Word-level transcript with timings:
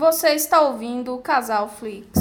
Você 0.00 0.28
está 0.28 0.62
ouvindo 0.62 1.14
o 1.14 1.18
Casal 1.18 1.68
Flix. 1.68 2.18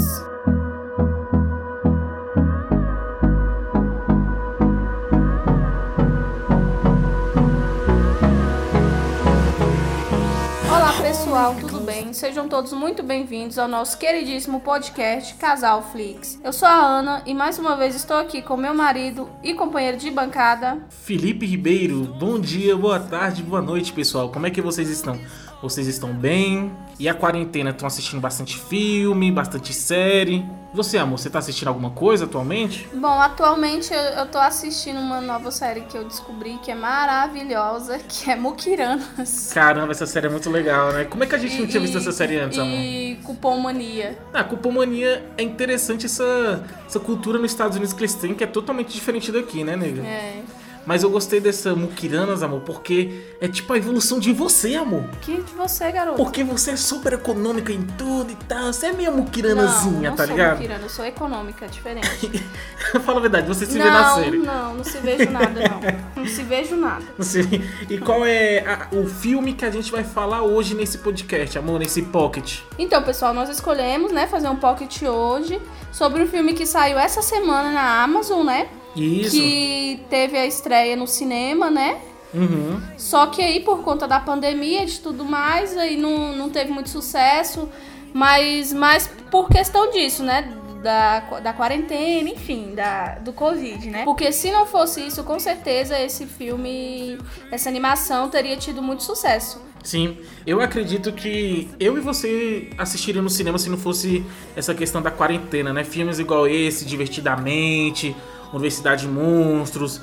Olá 10.68 10.92
pessoal, 11.02 11.56
tudo 11.56 11.80
bem? 11.80 12.12
Sejam 12.12 12.50
todos 12.50 12.74
muito 12.74 13.02
bem-vindos 13.02 13.58
ao 13.58 13.70
nosso 13.70 13.98
queridíssimo 13.98 14.60
podcast 14.60 15.36
Casal 15.36 15.82
Flix. 15.82 16.38
Eu 16.44 16.52
sou 16.52 16.68
a 16.68 16.74
Ana 16.74 17.24
e 17.26 17.34
mais 17.34 17.58
uma 17.58 17.78
vez 17.78 17.96
estou 17.96 18.18
aqui 18.18 18.42
com 18.42 18.58
meu 18.58 18.74
marido 18.74 19.30
e 19.42 19.54
companheiro 19.54 19.96
de 19.96 20.12
bancada, 20.12 20.86
Felipe 20.90 21.46
Ribeiro. 21.46 22.04
Bom 22.20 22.38
dia, 22.38 22.76
boa 22.76 23.00
tarde, 23.00 23.42
boa 23.42 23.62
noite, 23.62 23.94
pessoal. 23.94 24.30
Como 24.30 24.46
é 24.46 24.52
que 24.52 24.62
vocês 24.62 24.90
estão? 24.90 25.18
Vocês 25.62 25.88
estão 25.88 26.14
bem? 26.14 26.72
E 26.98 27.10
a 27.10 27.14
quarentena? 27.14 27.72
Estão 27.72 27.86
assistindo 27.86 28.22
bastante 28.22 28.58
filme, 28.58 29.30
bastante 29.32 29.74
série? 29.74 30.46
Você, 30.74 30.98
amor, 30.98 31.18
você 31.18 31.30
tá 31.30 31.40
assistindo 31.40 31.68
alguma 31.68 31.90
coisa 31.90 32.26
atualmente? 32.26 32.88
Bom, 32.94 33.20
atualmente 33.20 33.94
eu, 33.94 34.00
eu 34.00 34.26
tô 34.28 34.38
assistindo 34.38 35.00
uma 35.00 35.20
nova 35.20 35.52
série 35.52 35.82
que 35.82 35.98
eu 35.98 36.06
descobri 36.06 36.60
que 36.64 36.72
é 36.72 36.76
maravilhosa, 36.76 38.00
que 38.08 38.30
é 38.30 38.36
Mukiranas. 38.36 39.52
Caramba, 39.54 39.92
essa 39.92 40.06
série 40.06 40.28
é 40.28 40.30
muito 40.30 40.50
legal, 40.50 40.94
né? 40.94 41.06
Como 41.06 41.24
é 41.24 41.28
que 41.28 41.36
a 41.36 41.38
gente 41.38 41.60
não 41.60 41.68
tinha 41.68 41.82
visto 41.82 41.98
essa 41.98 42.12
série 42.12 42.38
antes, 42.40 42.58
amor? 42.58 42.78
E 42.78 43.20
Cupom 43.24 43.60
Mania. 43.60 44.18
Ah, 44.34 44.44
Cupomania 44.44 45.26
é 45.38 45.44
interessante 45.44 46.06
essa, 46.06 46.64
essa 46.86 47.00
cultura 47.00 47.38
nos 47.38 47.52
Estados 47.52 47.76
Unidos 47.76 47.94
que 47.94 48.02
eles 48.02 48.14
têm, 48.14 48.34
que 48.34 48.44
é 48.44 48.48
totalmente 48.48 48.94
diferente 48.94 49.32
daqui, 49.32 49.64
né, 49.64 49.76
nega? 49.76 50.02
É. 50.04 50.42
Mas 50.90 51.04
eu 51.04 51.12
gostei 51.12 51.40
dessa 51.40 51.76
Mukiranas, 51.76 52.42
amor, 52.42 52.62
porque 52.62 53.22
é 53.40 53.48
tipo 53.48 53.72
a 53.72 53.78
evolução 53.78 54.20
de 54.20 54.34
você, 54.34 54.74
amor. 54.74 55.04
Que 55.22 55.36
de 55.40 55.54
você, 55.54 55.92
garoto? 55.92 56.18
Porque 56.18 56.44
você 56.44 56.72
é 56.72 56.76
super 56.76 57.14
econômica 57.14 57.72
em 57.72 57.84
tudo 57.96 58.32
e 58.32 58.36
tal. 58.48 58.74
Você 58.74 58.88
é 58.88 58.92
não, 58.92 59.18
mukiranazinha, 59.18 60.10
não 60.10 60.18
tá 60.18 60.26
sou 60.26 60.36
ligado? 60.36 60.56
Mukirana, 60.56 60.82
eu 60.82 60.90
sou 60.90 61.06
econômica, 61.06 61.68
diferente. 61.68 62.44
Fala 63.06 63.20
a 63.20 63.22
verdade, 63.22 63.48
você 63.48 63.68
se 63.68 63.78
não, 63.78 63.86
vê 63.86 63.92
na 63.92 64.16
série. 64.16 64.38
não, 64.40 64.74
não 64.74 64.84
se 64.84 64.98
vejo 64.98 65.30
nada, 65.30 65.62
não. 65.70 66.24
Não 66.24 66.28
se 66.28 66.42
vejo 66.42 66.76
nada. 66.76 67.06
Sim. 67.20 67.64
E 67.88 68.00
qual 68.00 68.26
é 68.26 68.66
a- 68.66 68.88
o 68.92 69.06
filme 69.06 69.54
que 69.54 69.66
a 69.66 69.70
gente 69.70 69.92
vai 69.92 70.04
falar 70.04 70.42
hoje 70.42 70.74
nesse 70.74 70.98
podcast, 70.98 71.56
amor, 71.56 71.78
nesse 71.78 72.02
pocket? 72.02 72.62
Então, 72.80 73.04
pessoal, 73.04 73.32
nós 73.32 73.48
escolhemos, 73.48 74.12
né, 74.12 74.26
fazer 74.26 74.48
um 74.50 74.56
pocket 74.56 75.04
hoje 75.04 75.62
sobre 75.92 76.24
um 76.24 76.28
filme 76.28 76.54
que 76.54 76.66
saiu 76.66 76.98
essa 76.98 77.22
semana 77.22 77.72
na 77.72 78.02
Amazon, 78.04 78.44
né? 78.44 78.70
Isso. 78.96 79.36
Que 79.36 80.02
teve 80.10 80.38
a 80.38 80.46
estreia 80.46 80.96
no 80.96 81.08
cinema, 81.08 81.70
né? 81.70 82.00
Uhum. 82.34 82.82
Só 82.98 83.28
que 83.28 83.42
aí, 83.42 83.60
por 83.60 83.82
conta 83.84 84.08
da 84.08 84.20
pandemia 84.20 84.84
e 84.84 84.86
de 84.86 85.00
tudo 85.00 85.26
mais, 85.26 85.76
aí 85.78 85.98
não, 85.98 86.36
não 86.36 86.50
teve 86.50 86.72
muito 86.72 86.90
sucesso. 86.90 87.70
Mas, 88.14 88.74
mas 88.74 89.10
por 89.30 89.50
questão 89.50 89.92
disso, 89.92 90.24
né? 90.24 90.54
Da, 90.84 91.20
da 91.42 91.52
quarentena, 91.52 92.30
enfim, 92.30 92.74
da, 92.74 93.16
do 93.16 93.34
Covid, 93.34 93.90
né? 93.90 94.06
Porque 94.06 94.32
se 94.32 94.50
não 94.50 94.66
fosse 94.66 95.06
isso, 95.06 95.26
com 95.26 95.38
certeza 95.38 96.00
esse 96.00 96.26
filme, 96.26 97.18
essa 97.52 97.68
animação 97.68 98.30
teria 98.30 98.56
tido 98.56 98.82
muito 98.82 99.04
sucesso. 99.04 99.62
Sim, 99.84 100.18
eu 100.46 100.62
acredito 100.62 101.12
que 101.12 101.70
eu 101.80 101.98
e 101.98 102.02
você 102.02 102.70
assistiriam 102.78 103.24
no 103.24 103.30
cinema 103.30 103.58
se 103.58 103.70
não 103.70 103.78
fosse 103.78 104.24
essa 104.56 104.74
questão 104.74 105.02
da 105.02 105.12
quarentena, 105.12 105.74
né? 105.74 105.84
Filmes 105.84 106.18
igual 106.18 106.48
esse, 106.48 106.86
Divertidamente, 106.86 108.16
Universidade 108.52 109.04
de 109.04 109.08
Monstros. 109.08 110.02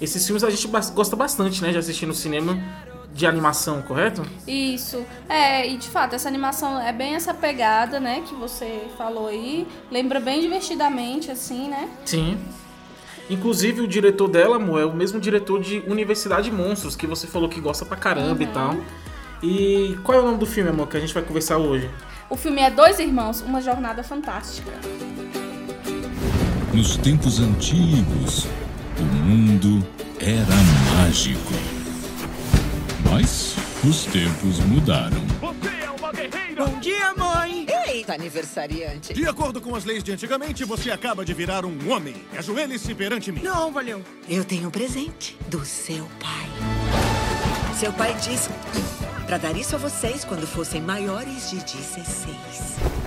Esses 0.00 0.24
filmes 0.26 0.42
a 0.42 0.50
gente 0.50 0.66
gosta 0.66 1.16
bastante, 1.16 1.62
né? 1.62 1.70
De 1.70 1.78
assistir 1.78 2.06
no 2.06 2.14
cinema 2.14 2.58
de 3.12 3.26
animação, 3.26 3.80
correto? 3.82 4.22
Isso. 4.46 5.04
É, 5.28 5.68
e 5.70 5.76
de 5.76 5.88
fato, 5.88 6.16
essa 6.16 6.28
animação 6.28 6.80
é 6.80 6.92
bem 6.92 7.14
essa 7.14 7.32
pegada, 7.32 8.00
né? 8.00 8.22
Que 8.26 8.34
você 8.34 8.88
falou 8.98 9.28
aí. 9.28 9.66
Lembra 9.90 10.18
bem 10.18 10.40
divertidamente, 10.40 11.30
assim, 11.30 11.68
né? 11.68 11.88
Sim. 12.04 12.36
Inclusive 13.30 13.80
o 13.80 13.88
diretor 13.88 14.28
dela, 14.28 14.56
amor, 14.56 14.80
é 14.80 14.84
o 14.84 14.92
mesmo 14.92 15.20
diretor 15.20 15.60
de 15.62 15.78
Universidade 15.86 16.50
de 16.50 16.56
Monstros, 16.56 16.96
que 16.96 17.06
você 17.06 17.26
falou 17.26 17.48
que 17.48 17.60
gosta 17.60 17.86
pra 17.86 17.96
caramba 17.96 18.42
e 18.42 18.46
tal. 18.48 18.76
E 19.42 19.98
qual 20.02 20.18
é 20.18 20.20
o 20.20 20.24
nome 20.24 20.38
do 20.38 20.46
filme, 20.46 20.70
amor, 20.70 20.88
que 20.88 20.96
a 20.96 21.00
gente 21.00 21.14
vai 21.14 21.22
conversar 21.22 21.56
hoje? 21.56 21.88
O 22.28 22.36
filme 22.36 22.60
é 22.60 22.70
Dois 22.70 22.98
Irmãos, 22.98 23.40
Uma 23.42 23.60
Jornada 23.60 24.02
Fantástica. 24.02 24.72
Nos 26.74 26.96
tempos 26.96 27.38
antigos, 27.38 28.48
o 28.98 29.02
mundo 29.04 29.86
era 30.18 30.56
mágico. 30.96 31.52
Mas 33.08 33.54
os 33.88 34.06
tempos 34.06 34.58
mudaram. 34.58 35.20
Bom 35.40 36.80
dia, 36.80 37.14
mãe! 37.14 37.64
Eita, 37.86 38.14
aniversariante. 38.14 39.14
De 39.14 39.24
acordo 39.24 39.60
com 39.60 39.76
as 39.76 39.84
leis 39.84 40.02
de 40.02 40.10
antigamente, 40.10 40.64
você 40.64 40.90
acaba 40.90 41.24
de 41.24 41.32
virar 41.32 41.64
um 41.64 41.92
homem. 41.92 42.16
Ajoelhe-se 42.36 42.92
perante 42.92 43.30
mim. 43.30 43.40
Não, 43.40 43.70
valeu. 43.70 44.02
Eu 44.28 44.44
tenho 44.44 44.66
um 44.66 44.70
presente 44.72 45.38
do 45.46 45.64
seu 45.64 46.04
pai. 46.18 46.48
Seu 47.78 47.92
pai 47.92 48.14
disse 48.14 48.50
para 49.28 49.38
dar 49.38 49.56
isso 49.56 49.76
a 49.76 49.78
vocês 49.78 50.24
quando 50.24 50.44
fossem 50.44 50.80
maiores 50.80 51.50
de 51.50 51.56
16. 51.56 53.03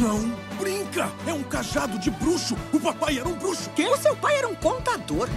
Não 0.00 0.18
brinca! 0.58 1.12
É 1.26 1.32
um 1.34 1.42
cajado 1.42 1.98
de 1.98 2.10
bruxo! 2.10 2.56
O 2.72 2.80
papai 2.80 3.18
era 3.18 3.28
um 3.28 3.34
bruxo! 3.34 3.70
O 3.76 3.96
seu 3.98 4.16
pai 4.16 4.38
era 4.38 4.48
um 4.48 4.54
contador. 4.54 5.28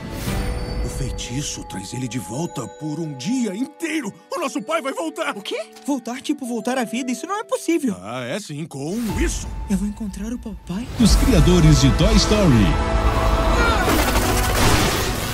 O 0.85 0.87
feitiço 0.87 1.65
traz 1.65 1.93
ele 1.93 2.07
de 2.07 2.17
volta 2.17 2.65
por 2.65 2.97
um 2.97 3.13
dia 3.13 3.53
inteiro! 3.53 4.13
O 4.31 4.39
nosso 4.39 4.61
pai 4.61 4.81
vai 4.81 4.93
voltar! 4.93 5.35
O 5.37 5.41
quê? 5.41 5.65
Voltar, 5.85 6.21
tipo, 6.21 6.45
voltar 6.45 6.77
à 6.77 6.85
vida, 6.85 7.11
isso 7.11 7.27
não 7.27 7.37
é 7.37 7.43
possível. 7.43 7.97
Ah, 8.01 8.23
é 8.23 8.39
sim, 8.39 8.65
com 8.65 8.95
isso! 9.19 9.49
Eu 9.69 9.75
vou 9.75 9.87
encontrar 9.87 10.31
o 10.31 10.39
papai? 10.39 10.87
Os 10.97 11.13
criadores 11.17 11.81
de 11.81 11.91
Toy 11.97 12.15
Story, 12.15 12.65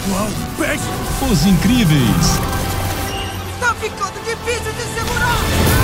Uau! 0.10 0.28
Pés! 0.58 0.82
Os 1.32 1.46
Incríveis, 1.46 2.28
Tá 3.60 3.76
ficando 3.76 4.20
difícil 4.24 4.74
de 4.74 5.00
segurar! 5.00 5.79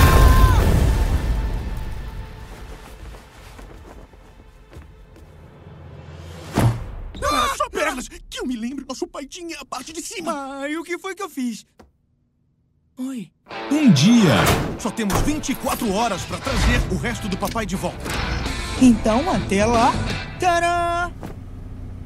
Eu 8.45 8.47
me 8.47 8.55
lembro, 8.55 8.85
nosso 8.87 9.07
pai 9.07 9.25
tinha 9.25 9.57
a 9.59 9.65
parte 9.65 9.91
de 9.91 10.01
cima! 10.01 10.61
Ah, 10.61 10.69
e 10.69 10.77
o 10.77 10.83
que 10.83 10.99
foi 10.99 11.15
que 11.15 11.23
eu 11.23 11.29
fiz? 11.29 11.65
Oi. 12.97 13.31
Um 13.71 13.91
dia, 13.91 14.35
Só 14.79 14.89
temos 14.91 15.19
24 15.21 15.91
horas 15.91 16.21
pra 16.23 16.37
trazer 16.37 16.79
o 16.91 16.97
resto 16.97 17.27
do 17.27 17.35
papai 17.35 17.65
de 17.65 17.75
volta. 17.75 18.05
Então, 18.81 19.29
até 19.29 19.65
lá. 19.65 19.91
Tcharam! 20.39 21.13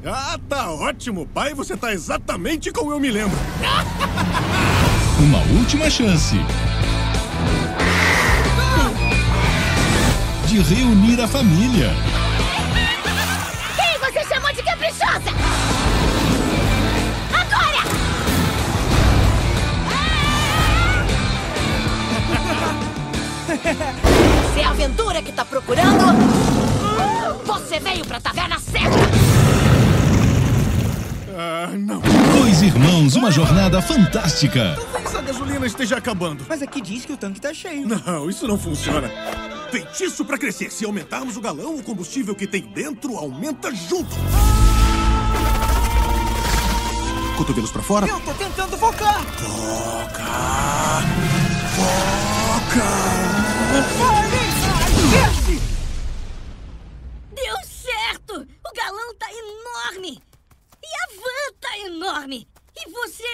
Ah, 0.04 0.38
tá 0.48 0.72
ótimo, 0.72 1.26
pai! 1.26 1.52
Você 1.54 1.76
tá 1.76 1.92
exatamente 1.92 2.72
como 2.72 2.90
eu 2.90 2.98
me 2.98 3.10
lembro! 3.10 3.36
uma 5.20 5.58
última 5.58 5.90
chance 5.90 6.36
de 10.46 10.58
reunir 10.58 11.20
a 11.20 11.28
família. 11.28 11.90
Aventura 25.20 25.22
que 25.22 25.32
tá 25.32 25.44
procurando, 25.44 26.04
você 27.44 27.78
veio 27.78 28.04
pra 28.04 28.20
taverna 28.20 28.58
certa! 28.58 28.96
Ah, 31.36 31.70
não! 31.76 32.00
Dois 32.38 32.62
irmãos, 32.62 33.16
uma 33.16 33.30
jornada 33.30 33.80
fantástica. 33.80 34.76
Talvez 34.92 35.14
a 35.14 35.22
gasolina 35.22 35.66
esteja 35.66 35.96
acabando. 35.96 36.44
Mas 36.48 36.62
aqui 36.62 36.80
diz 36.80 37.04
que 37.04 37.12
o 37.12 37.16
tanque 37.16 37.40
tá 37.40 37.54
cheio. 37.54 37.86
Não, 37.86 38.28
isso 38.28 38.46
não 38.46 38.58
funciona. 38.58 39.10
Feitiço 39.70 40.24
pra 40.24 40.36
crescer. 40.36 40.70
Se 40.70 40.84
aumentarmos 40.84 41.36
o 41.36 41.40
galão, 41.40 41.76
o 41.76 41.82
combustível 41.82 42.34
que 42.34 42.46
tem 42.46 42.62
dentro 42.62 43.16
aumenta 43.16 43.74
junto. 43.74 44.16
Cotovelos 47.36 47.70
pra 47.70 47.82
fora. 47.82 48.06
Eu 48.06 48.20
tô 48.20 48.32
tentando 48.32 48.76
focar! 48.76 49.22
Foca! 49.38 50.24
Foca! 51.76 54.39
Desce! 55.10 55.60
Deu 57.32 57.56
certo! 57.64 58.46
O 58.64 58.74
galão 58.74 59.14
tá 59.18 59.26
enorme! 59.30 60.22
E 60.82 60.86
a 60.86 61.16
van 61.16 61.54
tá 61.60 61.78
enorme! 61.78 62.48
E 62.76 62.90
você. 62.90 63.24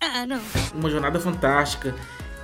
Ah, 0.00 0.26
não. 0.26 0.40
Uma 0.74 0.90
jornada 0.90 1.18
fantástica. 1.20 1.94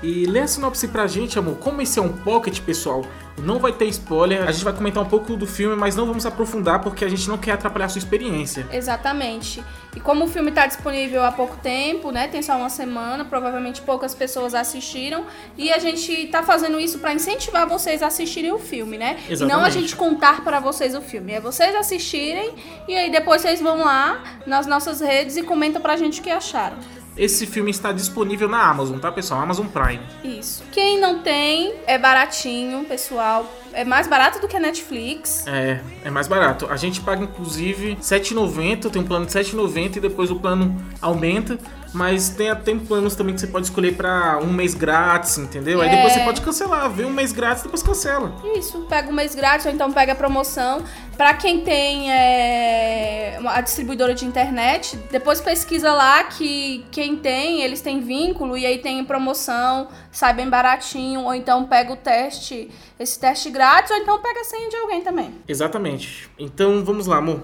E 0.02 0.26
lê 0.26 0.40
a 0.40 0.46
sinopse 0.46 0.88
pra 0.88 1.06
gente, 1.06 1.38
amor. 1.38 1.56
Como 1.56 1.80
esse 1.80 1.98
é 1.98 2.02
um 2.02 2.12
pocket, 2.12 2.60
pessoal, 2.60 3.06
não 3.38 3.58
vai 3.58 3.72
ter 3.72 3.86
spoiler. 3.86 4.46
A 4.46 4.52
gente 4.52 4.64
vai 4.64 4.74
comentar 4.74 5.02
um 5.02 5.08
pouco 5.08 5.34
do 5.34 5.46
filme, 5.46 5.74
mas 5.74 5.96
não 5.96 6.06
vamos 6.06 6.26
aprofundar 6.26 6.80
porque 6.80 7.04
a 7.04 7.08
gente 7.08 7.28
não 7.28 7.38
quer 7.38 7.52
atrapalhar 7.52 7.86
a 7.86 7.88
sua 7.88 8.00
experiência. 8.00 8.68
Exatamente. 8.70 9.64
E 9.96 10.00
como 10.00 10.24
o 10.24 10.28
filme 10.28 10.50
está 10.50 10.66
disponível 10.66 11.24
há 11.24 11.30
pouco 11.30 11.56
tempo, 11.58 12.10
né? 12.10 12.26
Tem 12.26 12.42
só 12.42 12.56
uma 12.56 12.68
semana, 12.68 13.24
provavelmente 13.24 13.80
poucas 13.80 14.14
pessoas 14.14 14.54
assistiram. 14.54 15.24
E 15.56 15.72
a 15.72 15.78
gente 15.78 16.26
tá 16.28 16.42
fazendo 16.42 16.80
isso 16.80 16.98
para 16.98 17.14
incentivar 17.14 17.66
vocês 17.68 18.02
a 18.02 18.08
assistirem 18.08 18.52
o 18.52 18.58
filme, 18.58 18.98
né? 18.98 19.18
E 19.28 19.36
não 19.36 19.60
a 19.60 19.68
Exatamente. 19.68 19.72
gente 19.80 19.96
contar 19.96 20.42
para 20.42 20.58
vocês 20.58 20.94
o 20.94 21.00
filme. 21.00 21.32
É 21.32 21.40
vocês 21.40 21.74
assistirem 21.74 22.54
e 22.88 22.94
aí 22.94 23.10
depois 23.10 23.42
vocês 23.42 23.60
vão 23.60 23.84
lá 23.84 24.22
nas 24.46 24.66
nossas 24.66 25.00
redes 25.00 25.36
e 25.36 25.42
comentam 25.42 25.80
pra 25.80 25.96
gente 25.96 26.20
o 26.20 26.22
que 26.22 26.30
acharam. 26.30 26.76
Esse 27.16 27.46
filme 27.46 27.70
está 27.70 27.92
disponível 27.92 28.48
na 28.48 28.68
Amazon, 28.68 28.98
tá, 28.98 29.12
pessoal? 29.12 29.40
Amazon 29.40 29.68
Prime. 29.68 30.00
Isso. 30.24 30.64
Quem 30.72 30.98
não 30.98 31.20
tem, 31.20 31.72
é 31.86 31.96
baratinho, 31.96 32.84
pessoal. 32.84 33.48
É 33.74 33.84
mais 33.84 34.06
barato 34.06 34.38
do 34.40 34.46
que 34.48 34.56
a 34.56 34.60
Netflix. 34.60 35.46
É, 35.46 35.80
é 36.04 36.10
mais 36.10 36.28
barato. 36.28 36.66
A 36.70 36.76
gente 36.76 37.00
paga 37.00 37.24
inclusive 37.24 37.90
R$ 37.90 37.96
7,90, 38.00 38.90
tem 38.90 39.02
um 39.02 39.06
plano 39.06 39.26
de 39.26 39.36
R$ 39.36 39.44
7,90 39.44 39.96
e 39.96 40.00
depois 40.00 40.30
o 40.30 40.36
plano 40.36 40.74
aumenta. 41.02 41.58
Mas 41.92 42.28
tem, 42.30 42.52
tem 42.56 42.76
planos 42.78 43.14
também 43.14 43.34
que 43.36 43.40
você 43.40 43.46
pode 43.46 43.66
escolher 43.66 43.94
pra 43.94 44.38
um 44.42 44.52
mês 44.52 44.74
grátis, 44.74 45.38
entendeu? 45.38 45.80
Aí 45.80 45.88
depois 45.88 46.12
É. 46.12 46.18
você 46.18 46.24
pode 46.24 46.40
cancelar, 46.40 46.90
vê 46.90 47.04
um 47.04 47.10
mês 47.10 47.30
grátis 47.30 47.60
e 47.62 47.66
depois 47.66 47.84
cancela. 47.84 48.34
Isso, 48.56 48.80
pega 48.88 49.08
um 49.08 49.12
mês 49.12 49.32
grátis 49.32 49.64
ou 49.66 49.70
então 49.72 49.92
pega 49.92 50.10
a 50.12 50.16
promoção. 50.16 50.82
Pra 51.16 51.34
quem 51.34 51.60
tem 51.60 52.10
é, 52.10 53.38
a 53.46 53.60
distribuidora 53.60 54.12
de 54.12 54.24
internet, 54.26 54.96
depois 55.12 55.40
pesquisa 55.40 55.92
lá 55.92 56.24
que 56.24 56.84
quem 56.90 57.14
tem, 57.14 57.62
eles 57.62 57.80
têm 57.80 58.00
vínculo 58.00 58.58
e 58.58 58.66
aí 58.66 58.78
tem 58.78 59.04
promoção, 59.04 59.86
sai 60.10 60.34
bem 60.34 60.48
baratinho, 60.50 61.20
ou 61.20 61.32
então 61.32 61.64
pega 61.66 61.92
o 61.92 61.96
teste, 61.96 62.68
esse 62.98 63.20
teste 63.20 63.48
grátis, 63.50 63.63
ou 63.92 63.98
então 63.98 64.20
pega 64.20 64.40
a 64.40 64.44
senha 64.44 64.68
de 64.68 64.76
alguém 64.76 65.02
também. 65.02 65.34
Exatamente. 65.48 66.30
Então 66.38 66.84
vamos 66.84 67.06
lá, 67.06 67.16
amor. 67.16 67.40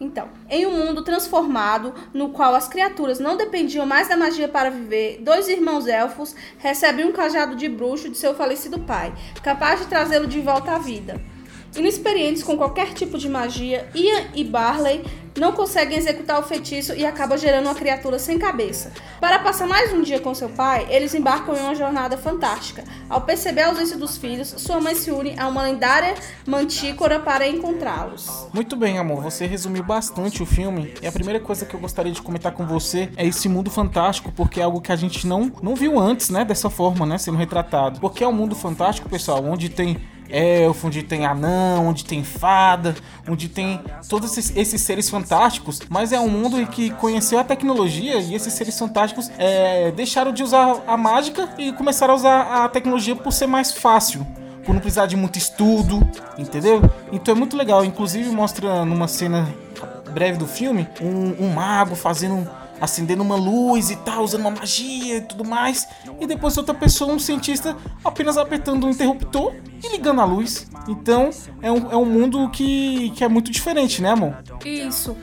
Então, 0.00 0.28
em 0.50 0.66
um 0.66 0.84
mundo 0.84 1.04
transformado, 1.04 1.94
no 2.12 2.30
qual 2.30 2.56
as 2.56 2.66
criaturas 2.66 3.20
não 3.20 3.36
dependiam 3.36 3.86
mais 3.86 4.08
da 4.08 4.16
magia 4.16 4.48
para 4.48 4.68
viver, 4.68 5.18
dois 5.20 5.48
irmãos 5.48 5.86
elfos 5.86 6.34
recebem 6.58 7.04
um 7.04 7.12
cajado 7.12 7.54
de 7.54 7.68
bruxo 7.68 8.10
de 8.10 8.18
seu 8.18 8.34
falecido 8.34 8.80
pai, 8.80 9.14
capaz 9.44 9.80
de 9.80 9.86
trazê-lo 9.86 10.26
de 10.26 10.40
volta 10.40 10.72
à 10.72 10.78
vida. 10.78 11.20
Inexperientes 11.76 12.42
com 12.42 12.56
qualquer 12.56 12.92
tipo 12.92 13.16
de 13.16 13.28
magia, 13.28 13.88
Ian 13.94 14.26
e 14.34 14.44
Barley 14.44 15.04
não 15.38 15.52
conseguem 15.52 15.96
executar 15.96 16.38
o 16.38 16.42
feitiço 16.42 16.92
e 16.94 17.06
acaba 17.06 17.38
gerando 17.38 17.66
uma 17.66 17.74
criatura 17.74 18.18
sem 18.18 18.38
cabeça. 18.38 18.92
Para 19.18 19.38
passar 19.38 19.66
mais 19.66 19.92
um 19.92 20.02
dia 20.02 20.20
com 20.20 20.34
seu 20.34 20.50
pai, 20.50 20.86
eles 20.90 21.14
embarcam 21.14 21.56
em 21.56 21.60
uma 21.60 21.74
jornada 21.74 22.18
fantástica. 22.18 22.84
Ao 23.08 23.22
perceber 23.22 23.62
a 23.62 23.68
ausência 23.68 23.96
dos 23.96 24.18
filhos, 24.18 24.54
sua 24.58 24.80
mãe 24.80 24.94
se 24.94 25.10
une 25.10 25.38
a 25.38 25.48
uma 25.48 25.62
lendária 25.62 26.14
mantícora 26.46 27.18
para 27.18 27.48
encontrá-los. 27.48 28.48
Muito 28.52 28.76
bem, 28.76 28.98
amor. 28.98 29.22
Você 29.22 29.46
resumiu 29.46 29.82
bastante 29.82 30.42
o 30.42 30.46
filme. 30.46 30.92
E 31.00 31.06
a 31.06 31.12
primeira 31.12 31.40
coisa 31.40 31.64
que 31.64 31.74
eu 31.74 31.80
gostaria 31.80 32.12
de 32.12 32.20
comentar 32.20 32.52
com 32.52 32.66
você 32.66 33.10
é 33.16 33.26
esse 33.26 33.48
mundo 33.48 33.70
fantástico, 33.70 34.30
porque 34.32 34.60
é 34.60 34.64
algo 34.64 34.80
que 34.80 34.92
a 34.92 34.96
gente 34.96 35.26
não, 35.26 35.50
não 35.62 35.74
viu 35.74 35.98
antes, 35.98 36.28
né? 36.28 36.44
Dessa 36.44 36.68
forma, 36.68 37.06
né? 37.06 37.16
Sendo 37.16 37.38
retratado. 37.38 38.00
Porque 38.00 38.22
é 38.22 38.28
um 38.28 38.32
mundo 38.32 38.54
fantástico, 38.54 39.08
pessoal, 39.08 39.42
onde 39.44 39.70
tem 39.70 39.98
elfo, 40.28 40.86
onde 40.86 41.02
tem 41.02 41.26
anão, 41.26 41.86
onde 41.88 42.04
tem 42.04 42.24
fada, 42.24 42.94
onde 43.28 43.48
tem 43.48 43.80
todos 44.08 44.36
esses, 44.36 44.56
esses 44.56 44.82
seres 44.82 45.08
fantásticos, 45.10 45.80
mas 45.88 46.12
é 46.12 46.20
um 46.20 46.28
mundo 46.28 46.64
que 46.66 46.90
conheceu 46.92 47.38
a 47.38 47.44
tecnologia 47.44 48.18
e 48.18 48.34
esses 48.34 48.52
seres 48.52 48.78
fantásticos 48.78 49.30
é, 49.38 49.90
deixaram 49.90 50.32
de 50.32 50.42
usar 50.42 50.82
a 50.86 50.96
mágica 50.96 51.48
e 51.58 51.72
começaram 51.72 52.14
a 52.14 52.16
usar 52.16 52.64
a 52.64 52.68
tecnologia 52.68 53.14
por 53.16 53.32
ser 53.32 53.46
mais 53.46 53.72
fácil 53.72 54.26
por 54.64 54.72
não 54.72 54.80
precisar 54.80 55.06
de 55.06 55.16
muito 55.16 55.38
estudo, 55.38 56.08
entendeu? 56.38 56.80
Então 57.10 57.34
é 57.34 57.38
muito 57.38 57.56
legal. 57.56 57.84
Inclusive 57.84 58.30
mostra 58.30 58.84
numa 58.84 59.08
cena 59.08 59.52
breve 60.12 60.38
do 60.38 60.46
filme 60.46 60.86
um, 61.00 61.46
um 61.46 61.52
mago 61.52 61.94
fazendo 61.94 62.48
acendendo 62.82 63.22
uma 63.22 63.36
luz 63.36 63.90
e 63.90 63.96
tal, 63.96 64.24
usando 64.24 64.40
uma 64.40 64.50
magia 64.50 65.18
e 65.18 65.20
tudo 65.20 65.44
mais. 65.44 65.86
E 66.20 66.26
depois 66.26 66.58
outra 66.58 66.74
pessoa, 66.74 67.14
um 67.14 67.18
cientista, 67.18 67.76
apenas 68.04 68.36
apertando 68.36 68.84
um 68.84 68.90
interruptor 68.90 69.54
e 69.82 69.88
ligando 69.92 70.20
a 70.20 70.24
luz. 70.24 70.66
Então 70.88 71.30
é 71.62 71.70
um, 71.70 71.92
é 71.92 71.96
um 71.96 72.04
mundo 72.04 72.50
que, 72.50 73.10
que 73.10 73.22
é 73.22 73.28
muito 73.28 73.52
diferente, 73.52 74.02
né, 74.02 74.10
amor? 74.10 74.36
Isso. 74.64 75.16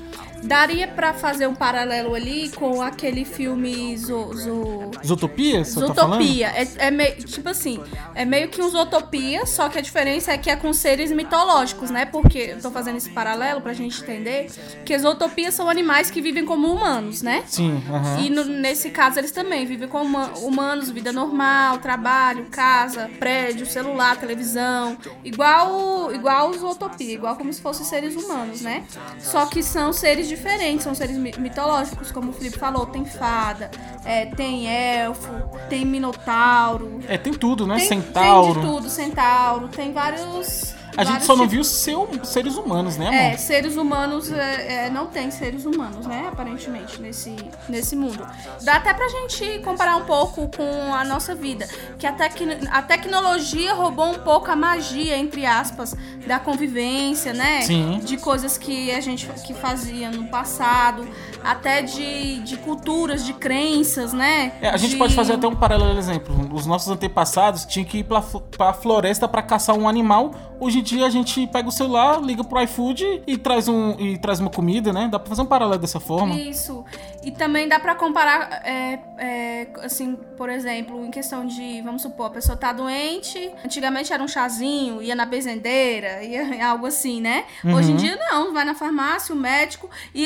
Daria 0.44 0.88
pra 0.88 1.14
fazer 1.14 1.48
um 1.48 1.56
paralelo 1.56 2.16
ali 2.16 2.50
com 2.50 2.82
aquele 2.82 3.26
filme 3.26 3.98
Zo, 3.98 4.34
Zo- 4.36 4.92
Zootopia, 5.06 5.58
tá? 5.60 5.64
Zootopia. 5.66 6.48
É, 6.56 6.88
é 6.88 6.92
meio, 6.92 7.16
tipo 7.18 7.50
assim, 7.50 7.80
é 8.16 8.24
meio 8.26 8.48
que 8.50 8.62
um 8.62 8.70
Zootopia, 8.70 9.46
só 9.46 9.70
que 9.70 9.78
a 9.78 9.82
diferença 9.82 10.32
é 10.32 10.38
que 10.38 10.50
é 10.50 10.56
com 10.56 10.72
seres 10.74 11.12
mitológicos, 11.12 11.90
né? 11.90 12.06
Porque 12.06 12.38
eu 12.56 12.62
tô 12.62 12.72
fazendo 12.72 12.98
esse 12.98 13.10
paralelo 13.10 13.62
pra 13.62 13.74
gente 13.74 14.02
entender 14.02 14.50
que 14.86 14.98
Zootopias 14.98 15.54
são 15.54 15.70
animais 15.70 16.10
que 16.10 16.22
vivem 16.22 16.46
como 16.46 16.72
humanos, 16.74 17.22
né? 17.22 17.44
Sim, 17.48 17.84
aham. 17.90 18.20
E 18.22 18.30
no- 18.30 18.46
nesse 18.46 18.90
caso 18.92 19.20
eles 19.20 19.32
também 19.32 19.66
vivem 19.66 19.88
como 19.88 20.06
huma- 20.06 20.32
humanos, 20.38 20.90
vida 20.90 21.12
normal, 21.12 21.78
trabalho, 21.80 22.46
casa, 22.50 23.10
prédio, 23.20 23.66
celular, 23.66 24.16
televisão, 24.18 24.98
igual 25.24 26.14
igual 26.14 26.54
Zootopia, 26.54 27.14
igual 27.14 27.36
como 27.36 27.52
se 27.52 27.62
fossem 27.62 27.86
seres 27.86 28.16
humanos, 28.16 28.62
né? 28.62 28.84
Só 29.20 29.46
que 29.46 29.62
são 29.64 29.92
seres 29.94 30.29
diferentes, 30.30 30.84
são 30.84 30.96
seres 30.96 31.18
mi- 31.18 31.34
mitológicos, 31.38 32.12
como 32.12 32.30
o 32.30 32.34
Felipe 32.34 32.58
falou, 32.58 32.86
tem 32.86 33.04
fada, 33.06 33.70
é, 34.06 34.26
tem 34.28 34.68
elfo, 34.68 35.28
tem 35.70 35.84
minotauro, 35.86 37.00
É, 37.08 37.18
tem 37.18 37.34
tudo, 37.34 37.68
né? 37.68 37.76
tem, 37.78 37.88
Centauro. 37.88 38.54
tem 38.54 38.62
de 38.64 38.68
tudo, 38.70 38.90
centauro, 38.90 39.68
tem 39.68 39.92
vários 39.92 40.74
A 40.98 41.04
gente 41.04 41.24
só 41.26 41.36
não 41.36 41.48
viu 41.48 41.64
seu- 41.64 42.10
seres 42.24 42.56
humanos, 42.58 42.98
né, 42.98 43.08
amor? 43.08 43.20
é, 43.20 43.38
seres 43.38 43.76
humanos 43.78 44.32
é, 44.32 44.86
é, 44.86 44.90
não 44.90 45.08
tem 45.08 45.32
seres 45.32 45.66
humanos, 45.66 46.06
né? 46.06 46.28
Aparentemente, 46.32 47.00
nesse, 47.02 47.36
nesse 47.68 47.96
mundo. 47.96 48.26
Dá 48.64 48.76
até 48.76 48.94
pra 48.94 49.08
gente 49.08 49.60
comparar 49.64 49.96
um 49.98 50.06
pouco 50.06 50.50
com 50.50 50.94
a 50.94 51.04
nossa 51.06 51.34
vida. 51.36 51.68
Que 51.98 52.06
a, 52.08 52.12
tec 52.14 52.36
a 52.72 52.82
tecnologia 52.82 53.74
roubou 53.74 54.10
um 54.12 54.20
pouco 54.20 54.50
a 54.52 54.56
magia, 54.56 55.18
entre 55.18 55.46
aspas, 55.46 55.96
da 56.28 56.40
convivência, 56.40 57.34
né? 57.34 57.62
Sim. 57.62 58.00
De 58.04 58.18
coisas 58.18 58.58
que 58.58 58.92
a 58.92 59.00
gente 59.02 59.28
que 59.46 59.54
fazia 59.54 60.10
no 60.12 60.28
passado, 60.28 61.08
até 61.44 61.82
de, 61.82 62.40
de 62.42 62.58
culturas, 62.58 63.26
de 63.26 63.34
crenças, 63.34 64.14
né? 64.14 64.54
É, 64.62 64.70
a 64.70 64.78
gente 64.78 64.92
De- 64.92 64.98
pode 64.98 65.16
fazer 65.16 65.34
até 65.34 65.48
um 65.48 65.56
paralelo 65.56 65.98
exemplo. 65.98 66.50
Os 66.54 66.66
nossos 66.66 66.90
antepassados 66.90 67.66
tinham 67.66 67.86
que 67.86 68.00
ir 68.00 68.04
pra, 68.04 68.22
pra 68.22 68.74
floresta 68.74 69.28
pra 69.28 69.42
caçar 69.42 69.76
um 69.78 69.88
animal. 69.88 70.34
Hoje 70.60 70.79
em 70.80 70.84
dia 70.84 71.06
a 71.06 71.10
gente 71.10 71.46
pega 71.48 71.68
o 71.68 71.72
celular, 71.72 72.22
liga 72.22 72.44
pro 72.44 72.62
iFood 72.64 73.24
e 73.28 73.38
traz, 73.38 73.68
um, 73.68 73.92
e 74.00 74.18
traz 74.18 74.40
uma 74.40 74.50
comida, 74.50 74.92
né? 74.92 75.08
Dá 75.12 75.20
pra 75.20 75.30
fazer 75.30 75.42
um 75.42 75.46
paralelo 75.46 75.80
dessa 75.80 76.00
forma. 76.00 76.36
Isso. 76.36 76.84
E 77.22 77.32
também 77.32 77.68
dá 77.68 77.80
pra 77.80 77.96
comparar, 77.96 78.62
é, 78.66 79.00
é, 79.18 79.68
assim, 79.84 80.16
por 80.38 80.50
exemplo, 80.50 81.06
em 81.06 81.12
questão 81.12 81.46
de, 81.46 81.82
vamos 81.82 82.02
supor, 82.02 82.28
a 82.28 82.30
pessoa 82.30 82.58
tá 82.58 82.72
doente, 82.72 83.52
antigamente 83.64 84.14
era 84.14 84.24
um 84.24 84.28
chazinho, 84.28 85.02
ia 85.02 85.14
na 85.16 85.26
benzendeira, 85.26 86.24
ia 86.24 86.64
algo 86.66 86.86
assim, 86.86 87.20
né? 87.20 87.44
Hoje 87.66 87.92
em 87.92 87.98
dia 87.98 88.16
não, 88.32 88.54
vai 88.54 88.64
na 88.64 88.74
farmácia, 88.74 89.36
o 89.36 89.38
médico, 89.38 89.90
e, 90.16 90.26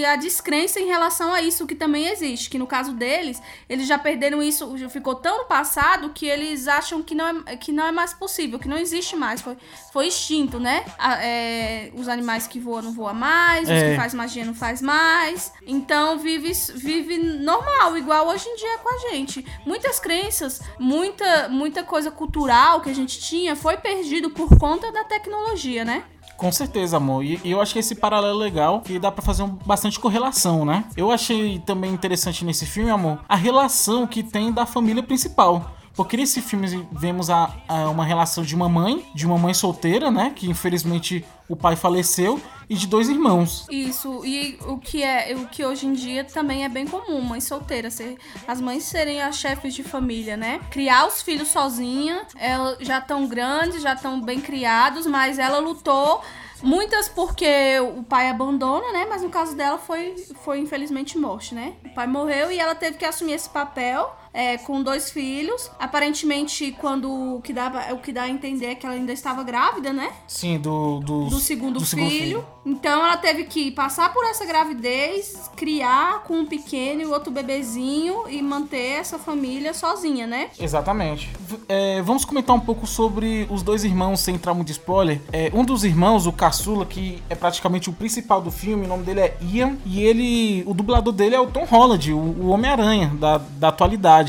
e 0.00 0.04
a 0.04 0.16
descrença 0.16 0.80
em 0.80 0.86
relação 0.86 1.32
a 1.32 1.40
isso 1.40 1.64
que 1.64 1.76
também 1.76 2.08
existe, 2.08 2.50
que 2.50 2.58
no 2.58 2.66
caso 2.66 2.92
deles, 2.92 3.40
eles 3.68 3.86
já 3.86 3.96
perderam 3.96 4.42
isso, 4.42 4.76
ficou 4.88 5.14
tão 5.14 5.38
no 5.38 5.44
passado 5.44 6.10
que 6.10 6.26
eles 6.26 6.66
acham 6.66 7.02
que 7.04 7.14
não 7.14 7.44
é, 7.46 7.56
que 7.56 7.70
não 7.70 7.86
é 7.86 7.92
mais 7.92 8.12
possível, 8.12 8.58
que 8.58 8.66
não 8.68 8.76
existe 8.76 9.14
mais, 9.14 9.40
foi, 9.40 9.56
foi 9.92 10.08
extinto, 10.08 10.58
né? 10.58 10.84
A- 10.98 11.22
é, 11.24 11.92
os 11.94 12.08
animais 12.08 12.48
que 12.48 12.58
voam 12.58 12.82
não 12.82 12.92
voam 12.92 13.14
mais, 13.14 13.62
os 13.64 13.70
É. 13.70 13.90
que 13.90 13.96
faz 13.96 14.12
magia 14.12 14.44
não 14.44 14.54
faz 14.54 14.82
mais. 14.82 15.52
Então 15.64 16.15
vive, 16.18 16.52
vive 16.74 17.18
normal, 17.18 17.96
igual 17.96 18.28
hoje 18.28 18.48
em 18.48 18.56
dia 18.56 18.74
é 18.74 18.78
com 18.78 18.88
a 18.94 19.10
gente. 19.10 19.44
Muitas 19.64 19.98
crenças, 20.00 20.60
muita, 20.78 21.48
muita 21.48 21.82
coisa 21.82 22.10
cultural 22.10 22.80
que 22.80 22.90
a 22.90 22.94
gente 22.94 23.20
tinha 23.20 23.54
foi 23.56 23.76
perdido 23.76 24.30
por 24.30 24.58
conta 24.58 24.90
da 24.92 25.04
tecnologia, 25.04 25.84
né? 25.84 26.04
Com 26.36 26.52
certeza, 26.52 26.98
amor. 26.98 27.24
E, 27.24 27.40
eu 27.44 27.60
achei 27.62 27.80
esse 27.80 27.94
paralelo 27.94 28.36
legal 28.38 28.82
e 28.88 28.98
dá 28.98 29.10
pra 29.10 29.22
fazer 29.22 29.42
um- 29.42 29.48
bastante 29.64 29.98
correlação, 29.98 30.64
né? 30.66 30.84
Eu 30.96 31.10
achei 31.10 31.58
também 31.60 31.90
interessante 31.92 32.44
nesse 32.44 32.66
filme, 32.66 32.90
amor, 32.90 33.20
a 33.28 33.36
relação 33.36 34.06
que 34.06 34.22
tem 34.22 34.52
da 34.52 34.66
família 34.66 35.02
principal. 35.02 35.72
Porque 35.94 36.14
nesse 36.14 36.42
filme 36.42 36.86
vemos 36.92 37.30
a, 37.30 37.54
a- 37.66 37.88
uma 37.88 38.04
relação 38.04 38.44
de 38.44 38.54
uma 38.54 38.68
mãe, 38.68 39.02
de 39.14 39.24
uma 39.26 39.38
mãe 39.38 39.54
solteira, 39.54 40.10
né? 40.10 40.30
Que 40.36 40.46
infelizmente 40.50 41.24
o 41.48 41.56
pai 41.56 41.74
faleceu, 41.74 42.38
e 42.68 42.74
de 42.74 42.86
dois 42.86 43.08
irmãos. 43.08 43.66
Isso, 43.70 44.24
e 44.24 44.58
o 44.66 44.78
que 44.78 45.02
é, 45.02 45.34
o 45.36 45.46
que 45.46 45.64
hoje 45.64 45.86
em 45.86 45.92
dia 45.92 46.24
também 46.24 46.64
é 46.64 46.68
bem 46.68 46.86
comum, 46.86 47.20
mãe 47.20 47.40
solteira, 47.40 47.90
ser, 47.90 48.16
as 48.46 48.60
mães 48.60 48.84
serem 48.84 49.22
as 49.22 49.36
chefes 49.36 49.74
de 49.74 49.82
família, 49.82 50.36
né? 50.36 50.60
Criar 50.70 51.06
os 51.06 51.22
filhos 51.22 51.48
sozinha, 51.48 52.26
ela, 52.36 52.76
já 52.80 52.98
estão 52.98 53.26
grandes, 53.26 53.82
já 53.82 53.94
estão 53.94 54.20
bem 54.20 54.40
criados, 54.40 55.06
mas 55.06 55.38
ela 55.38 55.58
lutou 55.58 56.22
Muitas 56.62 57.08
porque 57.08 57.78
o 57.80 58.02
pai 58.02 58.30
abandona, 58.30 58.90
né? 58.92 59.06
Mas 59.08 59.22
no 59.22 59.28
caso 59.28 59.54
dela 59.54 59.78
foi, 59.78 60.14
foi 60.42 60.58
infelizmente 60.58 61.18
morte, 61.18 61.54
né? 61.54 61.74
O 61.84 61.90
pai 61.90 62.06
morreu 62.06 62.50
e 62.50 62.58
ela 62.58 62.74
teve 62.74 62.96
que 62.96 63.04
assumir 63.04 63.32
esse 63.32 63.48
papel 63.48 64.10
é, 64.36 64.58
com 64.58 64.82
dois 64.82 65.10
filhos. 65.10 65.70
Aparentemente, 65.78 66.76
quando 66.78 67.10
o 67.36 67.40
que, 67.40 67.54
dá, 67.54 67.88
o 67.92 67.98
que 67.98 68.12
dá 68.12 68.24
a 68.24 68.28
entender 68.28 68.66
é 68.66 68.74
que 68.74 68.84
ela 68.84 68.94
ainda 68.94 69.12
estava 69.12 69.42
grávida, 69.42 69.94
né? 69.94 70.12
Sim, 70.28 70.58
do, 70.58 71.00
do, 71.00 71.24
do 71.30 71.38
segundo, 71.38 71.80
do 71.80 71.86
filho. 71.86 71.86
segundo 71.86 72.10
filho. 72.10 72.46
Então 72.66 73.04
ela 73.06 73.16
teve 73.16 73.44
que 73.44 73.70
passar 73.70 74.12
por 74.12 74.24
essa 74.26 74.44
gravidez, 74.44 75.48
criar 75.56 76.24
com 76.24 76.40
um 76.40 76.46
pequeno 76.46 77.00
e 77.00 77.06
outro 77.06 77.30
bebezinho 77.32 78.24
e 78.28 78.42
manter 78.42 78.98
essa 78.98 79.18
família 79.18 79.72
sozinha, 79.72 80.26
né? 80.26 80.50
Exatamente. 80.58 81.30
É, 81.68 82.02
vamos 82.02 82.24
comentar 82.24 82.54
um 82.54 82.60
pouco 82.60 82.84
sobre 82.86 83.46
os 83.48 83.62
dois 83.62 83.84
irmãos, 83.84 84.20
sem 84.20 84.34
entrar 84.34 84.52
muito 84.52 84.66
de 84.66 84.72
spoiler. 84.72 85.20
É, 85.32 85.50
um 85.54 85.64
dos 85.64 85.84
irmãos, 85.84 86.26
o 86.26 86.32
caçula, 86.32 86.84
que 86.84 87.22
é 87.30 87.36
praticamente 87.36 87.88
o 87.88 87.92
principal 87.92 88.42
do 88.42 88.50
filme, 88.50 88.84
o 88.84 88.88
nome 88.88 89.04
dele 89.04 89.20
é 89.20 89.36
Ian, 89.40 89.76
e 89.86 90.02
ele. 90.02 90.64
O 90.66 90.74
dublador 90.74 91.12
dele 91.12 91.36
é 91.36 91.40
o 91.40 91.46
Tom 91.46 91.64
Holland, 91.64 92.12
o, 92.12 92.18
o 92.18 92.48
Homem-Aranha 92.48 93.12
da, 93.14 93.38
da 93.38 93.68
atualidade. 93.68 94.25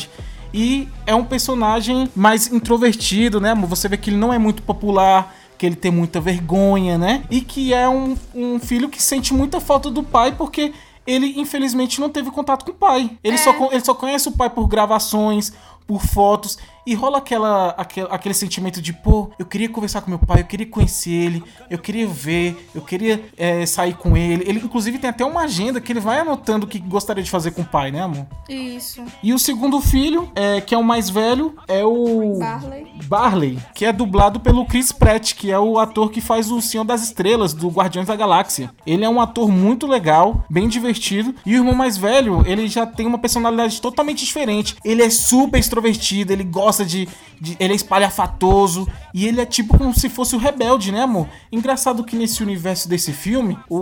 E 0.54 0.88
é 1.06 1.14
um 1.14 1.24
personagem 1.26 2.10
mais 2.16 2.52
introvertido, 2.52 3.40
né? 3.40 3.54
Você 3.56 3.88
vê 3.88 3.98
que 3.98 4.10
ele 4.10 4.18
não 4.18 4.34
é 4.34 4.38
muito 4.38 4.62
popular, 4.64 5.36
que 5.58 5.66
ele 5.66 5.76
tem 5.76 5.92
muita 5.92 6.20
vergonha, 6.22 6.98
né? 6.98 7.24
E 7.30 7.42
que 7.42 7.74
é 7.74 7.88
um, 7.90 8.16
um 8.34 8.60
filho 8.60 8.90
que 8.90 9.02
sente 9.02 9.34
muita 9.34 9.60
falta 9.60 9.90
do 9.90 10.04
pai 10.04 10.34
porque 10.38 10.74
ele 11.06 11.40
infelizmente 11.40 12.00
não 12.00 12.10
teve 12.10 12.30
contato 12.32 12.66
com 12.66 12.72
o 12.72 12.76
pai. 12.76 13.12
Ele, 13.24 13.36
É. 13.36 13.38
só, 13.38 13.52
ele 13.72 13.84
só 13.84 13.94
conhece 13.94 14.28
o 14.30 14.32
pai 14.34 14.50
por 14.50 14.68
gravações, 14.68 15.54
por 15.86 16.02
fotos. 16.02 16.58
E 16.88 16.96
rola 16.96 17.18
aquela, 17.18 17.72
aquele, 17.72 18.08
aquele 18.10 18.34
sentimento 18.34 18.82
de, 18.82 18.94
pô, 18.94 19.30
eu 19.38 19.46
queria 19.46 19.68
conversar 19.68 20.00
com 20.00 20.10
meu 20.10 20.18
pai, 20.18 20.40
eu 20.40 20.46
queria 20.46 20.66
conhecer 20.66 21.12
ele, 21.12 21.44
eu 21.70 21.78
queria 21.78 22.08
ver, 22.08 22.70
eu 22.74 22.82
queria 22.82 23.26
é, 23.36 23.66
sair 23.66 23.94
com 23.94 24.16
ele. 24.16 24.46
Ele, 24.48 24.62
inclusive, 24.64 24.98
tem 24.98 25.10
até 25.10 25.26
uma 25.26 25.42
agenda 25.42 25.82
que 25.82 25.92
ele 25.92 26.00
vai 26.00 26.20
anotando 26.20 26.66
o 26.66 26.70
que 26.70 26.80
gostaria 26.80 27.22
de 27.22 27.30
fazer 27.30 27.52
com 27.52 27.62
o 27.62 27.66
pai, 27.66 27.92
né, 27.92 28.04
amor? 28.04 28.26
Isso. 28.48 29.04
E 29.22 29.34
o 29.34 29.38
segundo 29.38 29.82
filho, 29.82 30.32
é, 30.34 30.62
que 30.62 30.74
é 30.74 30.78
o 30.78 30.84
mais 30.84 31.10
velho, 31.10 31.58
é 31.68 31.84
o. 31.84 32.40
Barley. 32.40 32.88
Barley, 33.04 33.60
que 33.76 33.84
é 33.84 33.92
dublado 33.92 34.40
pelo 34.40 34.66
Chris 34.66 34.94
Pratt, 34.94 35.34
que 35.34 35.52
é 35.52 35.60
o 35.60 35.78
ator 35.78 36.10
que 36.10 36.22
faz 36.22 36.50
o 36.50 36.62
Senhor 36.62 36.86
das 36.86 37.04
Estrelas, 37.04 37.54
do 37.54 37.68
Guardiões 37.68 38.08
da 38.08 38.16
Galáxia. 38.16 38.72
Ele 38.86 39.04
é 39.04 39.10
um 39.10 39.20
ator 39.20 39.52
muito 39.52 39.86
legal, 39.86 40.46
bem 40.50 40.70
divertido. 40.70 41.36
E 41.46 41.54
o 41.54 41.58
irmão 41.58 41.76
mais 41.76 41.98
velho, 41.98 42.46
ele 42.48 42.70
já 42.70 42.86
tem 42.86 43.06
uma 43.06 43.20
personalidade 43.20 43.82
totalmente 43.82 44.24
diferente. 44.24 44.78
Ele 44.86 45.04
é 45.04 45.10
super 45.10 45.60
extrovertido, 45.60 46.32
ele 46.32 46.46
gosta 46.46 46.77
de. 46.86 47.08
de- 47.40 47.56
ele 47.60 47.74
é 47.74 47.76
espalhafatoso. 47.76 48.88
E 49.14 49.28
ele 49.28 49.42
é 49.42 49.46
tipo 49.46 49.78
como 49.78 49.94
se 49.98 50.10
fosse 50.10 50.36
o 50.36 50.40
rebelde, 50.40 50.92
né, 50.92 51.02
amor? 51.02 51.28
Engraçado 51.52 52.04
que 52.04 52.16
nesse 52.16 52.44
universo 52.44 52.88
desse 52.88 53.12
filme, 53.12 53.58
o, 53.70 53.78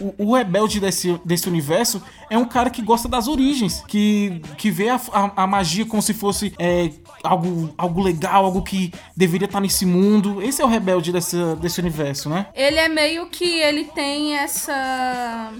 o, 0.00 0.14
o 0.18 0.34
rebelde 0.34 0.78
desse, 0.80 1.18
desse 1.24 1.48
universo 1.48 2.02
é 2.30 2.38
um 2.38 2.44
cara 2.44 2.70
que 2.70 2.80
gosta 2.82 3.08
das 3.08 3.26
origens, 3.26 3.82
que, 3.88 4.40
que 4.56 4.70
vê 4.70 4.88
a, 4.90 5.00
a, 5.12 5.42
a 5.42 5.46
magia 5.46 5.84
como 5.86 6.00
se 6.02 6.14
fosse 6.14 6.52
é, 6.58 6.90
algo, 7.22 7.72
algo 7.76 8.00
legal, 8.02 8.44
algo 8.44 8.62
que 8.62 8.92
deveria 9.16 9.46
estar 9.46 9.60
nesse 9.60 9.84
mundo. 9.84 10.40
Esse 10.42 10.62
é 10.62 10.64
o 10.64 10.68
rebelde 10.68 11.10
desse, 11.12 11.36
desse 11.56 11.80
universo, 11.80 12.28
né? 12.28 12.46
Ele 12.54 12.78
é 12.78 12.88
meio 12.88 13.26
que 13.26 13.44
ele 13.60 13.84
tem 13.86 14.36
essa 14.36 15.52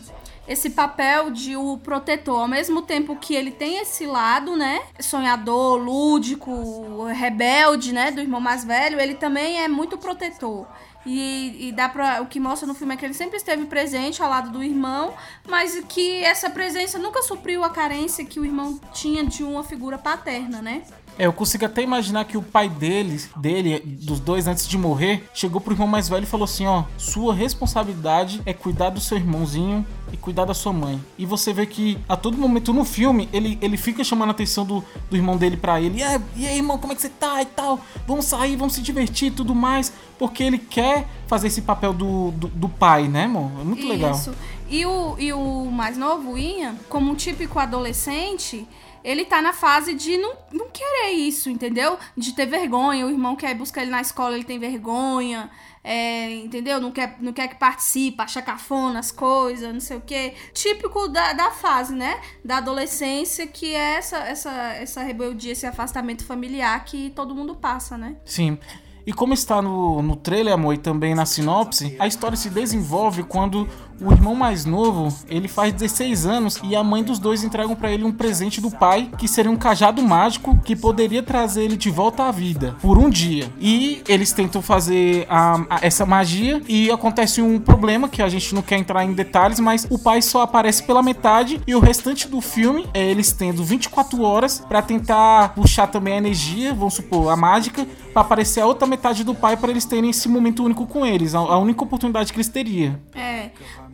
esse 0.47 0.71
papel 0.71 1.31
de 1.31 1.57
o 1.57 1.79
protetor, 1.79 2.41
ao 2.41 2.49
mesmo 2.49 2.83
tempo 2.83 3.17
que 3.17 3.35
ele 3.35 3.51
tem 3.51 3.79
esse 3.79 4.07
lado, 4.07 4.57
né, 4.57 4.83
sonhador, 5.01 5.79
lúdico, 5.79 7.05
rebelde, 7.07 7.93
né, 7.93 8.11
do 8.11 8.21
irmão 8.21 8.41
mais 8.41 8.65
velho, 8.65 9.01
ele 9.01 9.15
também 9.15 9.63
é 9.63 9.69
muito 9.69 9.97
protetor. 9.97 10.67
E, 11.07 11.69
e 11.69 11.73
dá 11.73 11.89
pra. 11.89 12.23
O 12.23 12.27
que 12.27 12.41
mostra 12.41 12.67
no 12.67 12.75
filme 12.75 12.95
é 12.95 12.97
que 12.97 13.05
ele 13.05 13.15
sempre 13.15 13.37
esteve 13.37 13.67
presente 13.67 14.23
ao 14.23 14.31
lado 14.31 14.51
do 14.51 14.63
irmão, 14.63 15.15
mas 15.47 15.79
que 15.87 16.25
essa 16.25 16.49
presença 16.49 16.99
nunca 16.99 17.23
supriu 17.23 17.63
a 17.63 17.69
carência 17.69 18.25
que 18.25 18.41
o 18.41 18.45
irmão 18.45 18.81
tinha 18.93 19.25
de 19.25 19.45
uma 19.45 19.63
figura 19.63 19.99
paterna, 19.99 20.63
né? 20.63 20.83
É, 21.19 21.27
eu 21.27 21.33
consigo 21.33 21.65
até 21.65 21.83
imaginar 21.83 22.25
que 22.25 22.37
o 22.37 22.43
pai 22.43 22.69
deles, 22.69 23.31
dele, 23.37 23.79
dos 23.81 24.19
dois 24.21 24.47
antes 24.47 24.67
de 24.67 24.77
morrer, 24.77 25.29
chegou 25.33 25.61
pro 25.61 25.73
irmão 25.75 25.87
mais 25.87 26.09
velho 26.09 26.25
e 26.25 26.27
falou 26.27 26.45
assim: 26.45 26.67
ó, 26.67 26.85
sua 26.99 27.35
responsabilidade 27.35 28.43
é 28.45 28.53
cuidar 28.53 28.91
do 28.91 29.01
seu 29.01 29.17
irmãozinho 29.17 29.87
e 30.13 30.17
cuidar 30.17 30.45
da 30.45 30.55
sua 30.55 30.73
mãe. 30.73 31.01
E 31.19 31.25
você 31.25 31.53
vê 31.53 31.67
que 31.67 31.99
a 32.09 32.17
todo 32.17 32.37
momento 32.37 32.73
no 32.73 32.85
filme 32.85 33.29
ele, 33.33 33.59
ele 33.63 33.77
fica 33.77 34.03
chamando 34.05 34.29
a 34.31 34.33
atenção 34.33 34.65
do, 34.65 34.85
do 35.11 35.17
irmão 35.17 35.37
dele 35.37 35.57
pra 35.57 35.81
ele. 35.81 36.03
"É, 36.03 36.21
e 36.37 36.47
aí, 36.47 36.57
irmão, 36.57 36.79
como 36.79 36.93
é 36.93 36.97
que 36.97 37.03
você 37.03 37.09
tá 37.09 37.41
e 37.43 37.47
tal? 37.47 37.81
Vamos 38.07 38.25
sair, 38.25 38.57
vamos 38.57 38.75
se 38.75 38.83
divertir 38.83 39.29
e 39.29 39.31
tudo 39.31 39.55
mais. 39.55 39.93
Porque 40.19 40.43
ele 40.45 40.59
quer 40.59 41.07
fazer 41.27 41.49
esse 41.49 41.63
papel 41.63 41.93
do, 41.93 42.31
do, 42.33 42.49
do 42.49 42.69
pai, 42.69 43.09
né, 43.09 43.25
amor? 43.25 43.51
É 43.61 43.65
muito 43.65 43.87
legal. 43.87 44.13
Isso. 44.13 44.33
E 44.69 44.87
o, 44.87 45.17
e 45.19 45.33
o 45.33 45.67
mais 45.71 45.97
novo, 45.97 46.39
Ian, 46.39 46.77
como 46.89 47.11
um 47.11 47.15
típico 47.15 47.59
adolescente, 47.59 48.67
ele 49.05 49.25
tá 49.27 49.43
na 49.43 49.53
fase 49.53 49.93
de 49.93 50.17
não, 50.17 50.35
não 50.51 50.69
querer 50.71 51.13
isso, 51.13 51.51
entendeu? 51.51 51.99
De 52.17 52.33
ter 52.33 52.47
vergonha. 52.47 53.07
O 53.07 53.11
irmão 53.11 53.37
quer 53.37 53.55
buscar 53.55 53.83
ele 53.83 53.91
na 53.91 54.01
escola, 54.01 54.35
ele 54.35 54.45
tem 54.45 54.59
vergonha. 54.59 55.51
é, 55.85 56.35
entendeu? 56.37 56.81
Não 56.81 56.91
quer, 56.91 57.19
não 57.21 57.33
quer 57.35 57.47
que 57.47 57.57
participe, 57.57 58.23
acha 58.23 58.41
cafona 58.41 58.99
as 58.99 59.13
coisas, 59.13 59.71
não 59.71 59.81
sei 59.81 59.99
o 59.99 60.01
quê. 60.01 60.33
Típico 60.55 61.07
da, 61.09 61.35
da 61.35 61.51
fase, 61.51 61.95
né? 61.95 62.19
Da 62.43 62.57
adolescência, 62.57 63.47
que 63.47 63.75
é 63.75 63.97
essa, 63.97 64.17
essa, 64.17 64.51
essa 64.51 65.03
rebeldia, 65.03 65.53
esse 65.53 65.67
afastamento 65.67 66.25
familiar 66.25 66.83
que 66.87 67.11
todo 67.11 67.35
mundo 67.35 67.55
passa, 67.55 67.99
né? 67.99 68.17
Sim. 68.25 68.59
E 69.07 69.13
como 69.13 69.35
está 69.35 69.61
no, 69.61 70.01
no 70.01 70.17
trailer, 70.17 70.55
amor, 70.55 70.73
e 70.73 70.79
também 70.79 71.15
na 71.15 71.27
sinopse, 71.27 71.95
a 71.99 72.07
história 72.07 72.39
se 72.39 72.49
desenvolve 72.49 73.23
quando 73.23 73.69
o 74.01 74.11
irmão 74.13 74.35
mais 74.35 74.65
novo, 74.65 75.15
ele 75.29 75.49
faz 75.49 75.73
16 75.73 76.27
anos 76.27 76.61
e 76.63 76.75
a 76.77 76.83
mãe 76.83 77.03
dos 77.03 77.19
dois 77.19 77.45
entregam 77.45 77.75
pra 77.75 77.91
ele 77.91 78.05
um 78.05 78.13
presente 78.13 78.61
do 78.61 78.71
pai, 78.71 79.09
que 79.19 79.27
seria 79.29 79.51
um 79.51 79.57
cajado 79.57 80.03
mágico 80.03 80.59
que 80.65 80.75
poderia 80.77 81.23
trazer 81.23 81.65
ele 81.65 81.77
de 81.77 81.91
volta 81.91 82.25
à 82.25 82.31
vida 82.31 82.77
por 82.81 82.99
um 82.99 83.09
dia. 83.09 83.49
E 83.61 84.03
eles 84.09 84.33
tentam 84.33 84.61
fazer 84.63 85.27
a- 85.29 85.65
a- 85.71 85.79
essa 85.83 86.05
magia 86.07 86.61
e 86.69 86.91
acontece 86.91 87.41
um 87.43 87.59
problema 87.59 88.09
que 88.09 88.23
a 88.23 88.29
gente 88.29 88.55
não 88.55 88.63
quer 88.63 88.79
entrar 88.79 89.05
em 89.05 89.13
detalhes, 89.13 89.61
mas 89.61 89.87
o 89.91 89.99
pai 89.99 90.21
só 90.23 90.43
aparece 90.43 90.83
pela 90.83 91.03
metade 91.03 91.61
e 91.67 91.75
o 91.75 91.81
restante 91.81 92.29
do 92.29 92.41
filme 92.41 92.87
é 92.95 93.05
eles 93.11 93.33
tendo 93.33 93.63
24 93.65 94.23
horas 94.23 94.61
pra 94.69 94.83
tentar 94.83 95.55
puxar 95.55 95.87
também 95.87 96.15
a 96.15 96.19
energia, 96.19 96.73
vamos 96.75 96.95
supor, 96.95 97.31
a 97.31 97.37
mágica, 97.37 97.87
pra 98.13 98.23
aparecer 98.23 98.61
a 98.61 98.67
outra 98.67 98.87
metade 98.87 99.25
do 99.25 99.35
pai 99.35 99.57
pra 99.57 99.71
eles 99.71 99.85
terem 99.85 100.11
esse 100.11 100.29
momento 100.29 100.65
único 100.65 100.87
com 100.87 101.05
eles, 101.05 101.35
a, 101.35 101.39
a 101.39 101.59
única 101.59 101.83
oportunidade 101.83 102.33
que 102.33 102.37
eles 102.39 102.49
teriam. 102.49 102.97
É, 103.15 103.34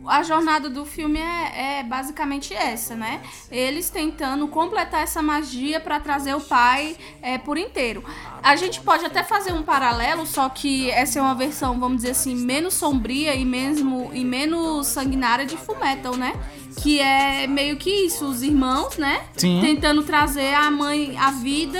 a 0.05 0.23
jornada 0.23 0.69
do 0.69 0.85
filme 0.85 1.19
é, 1.19 1.79
é 1.79 1.83
basicamente 1.83 2.53
essa, 2.53 2.95
né? 2.95 3.21
Eles 3.51 3.89
tentando 3.89 4.47
completar 4.47 5.01
essa 5.03 5.21
magia 5.21 5.79
pra 5.79 5.99
trazer 5.99 6.35
o 6.35 6.41
pai 6.41 6.95
é, 7.21 7.37
por 7.37 7.57
inteiro. 7.57 8.03
A 8.41 8.55
gente 8.55 8.81
pode 8.81 9.05
até 9.05 9.23
fazer 9.23 9.53
um 9.53 9.63
paralelo, 9.63 10.25
só 10.25 10.49
que 10.49 10.89
essa 10.89 11.19
é 11.19 11.21
uma 11.21 11.35
versão, 11.35 11.79
vamos 11.79 11.97
dizer 11.97 12.11
assim, 12.11 12.35
menos 12.35 12.73
sombria 12.73 13.35
e, 13.35 13.45
mesmo, 13.45 14.09
e 14.13 14.25
menos 14.25 14.87
sanguinária 14.87 15.45
de 15.45 15.57
Fullmetal, 15.57 16.15
né? 16.15 16.33
Que 16.81 16.99
é 16.99 17.47
meio 17.47 17.77
que 17.77 17.89
isso, 17.89 18.25
os 18.25 18.41
irmãos, 18.41 18.97
né? 18.97 19.25
Sim. 19.37 19.59
Tentando 19.61 20.03
trazer 20.03 20.53
a 20.53 20.71
mãe 20.71 21.17
à 21.17 21.31
vida 21.31 21.79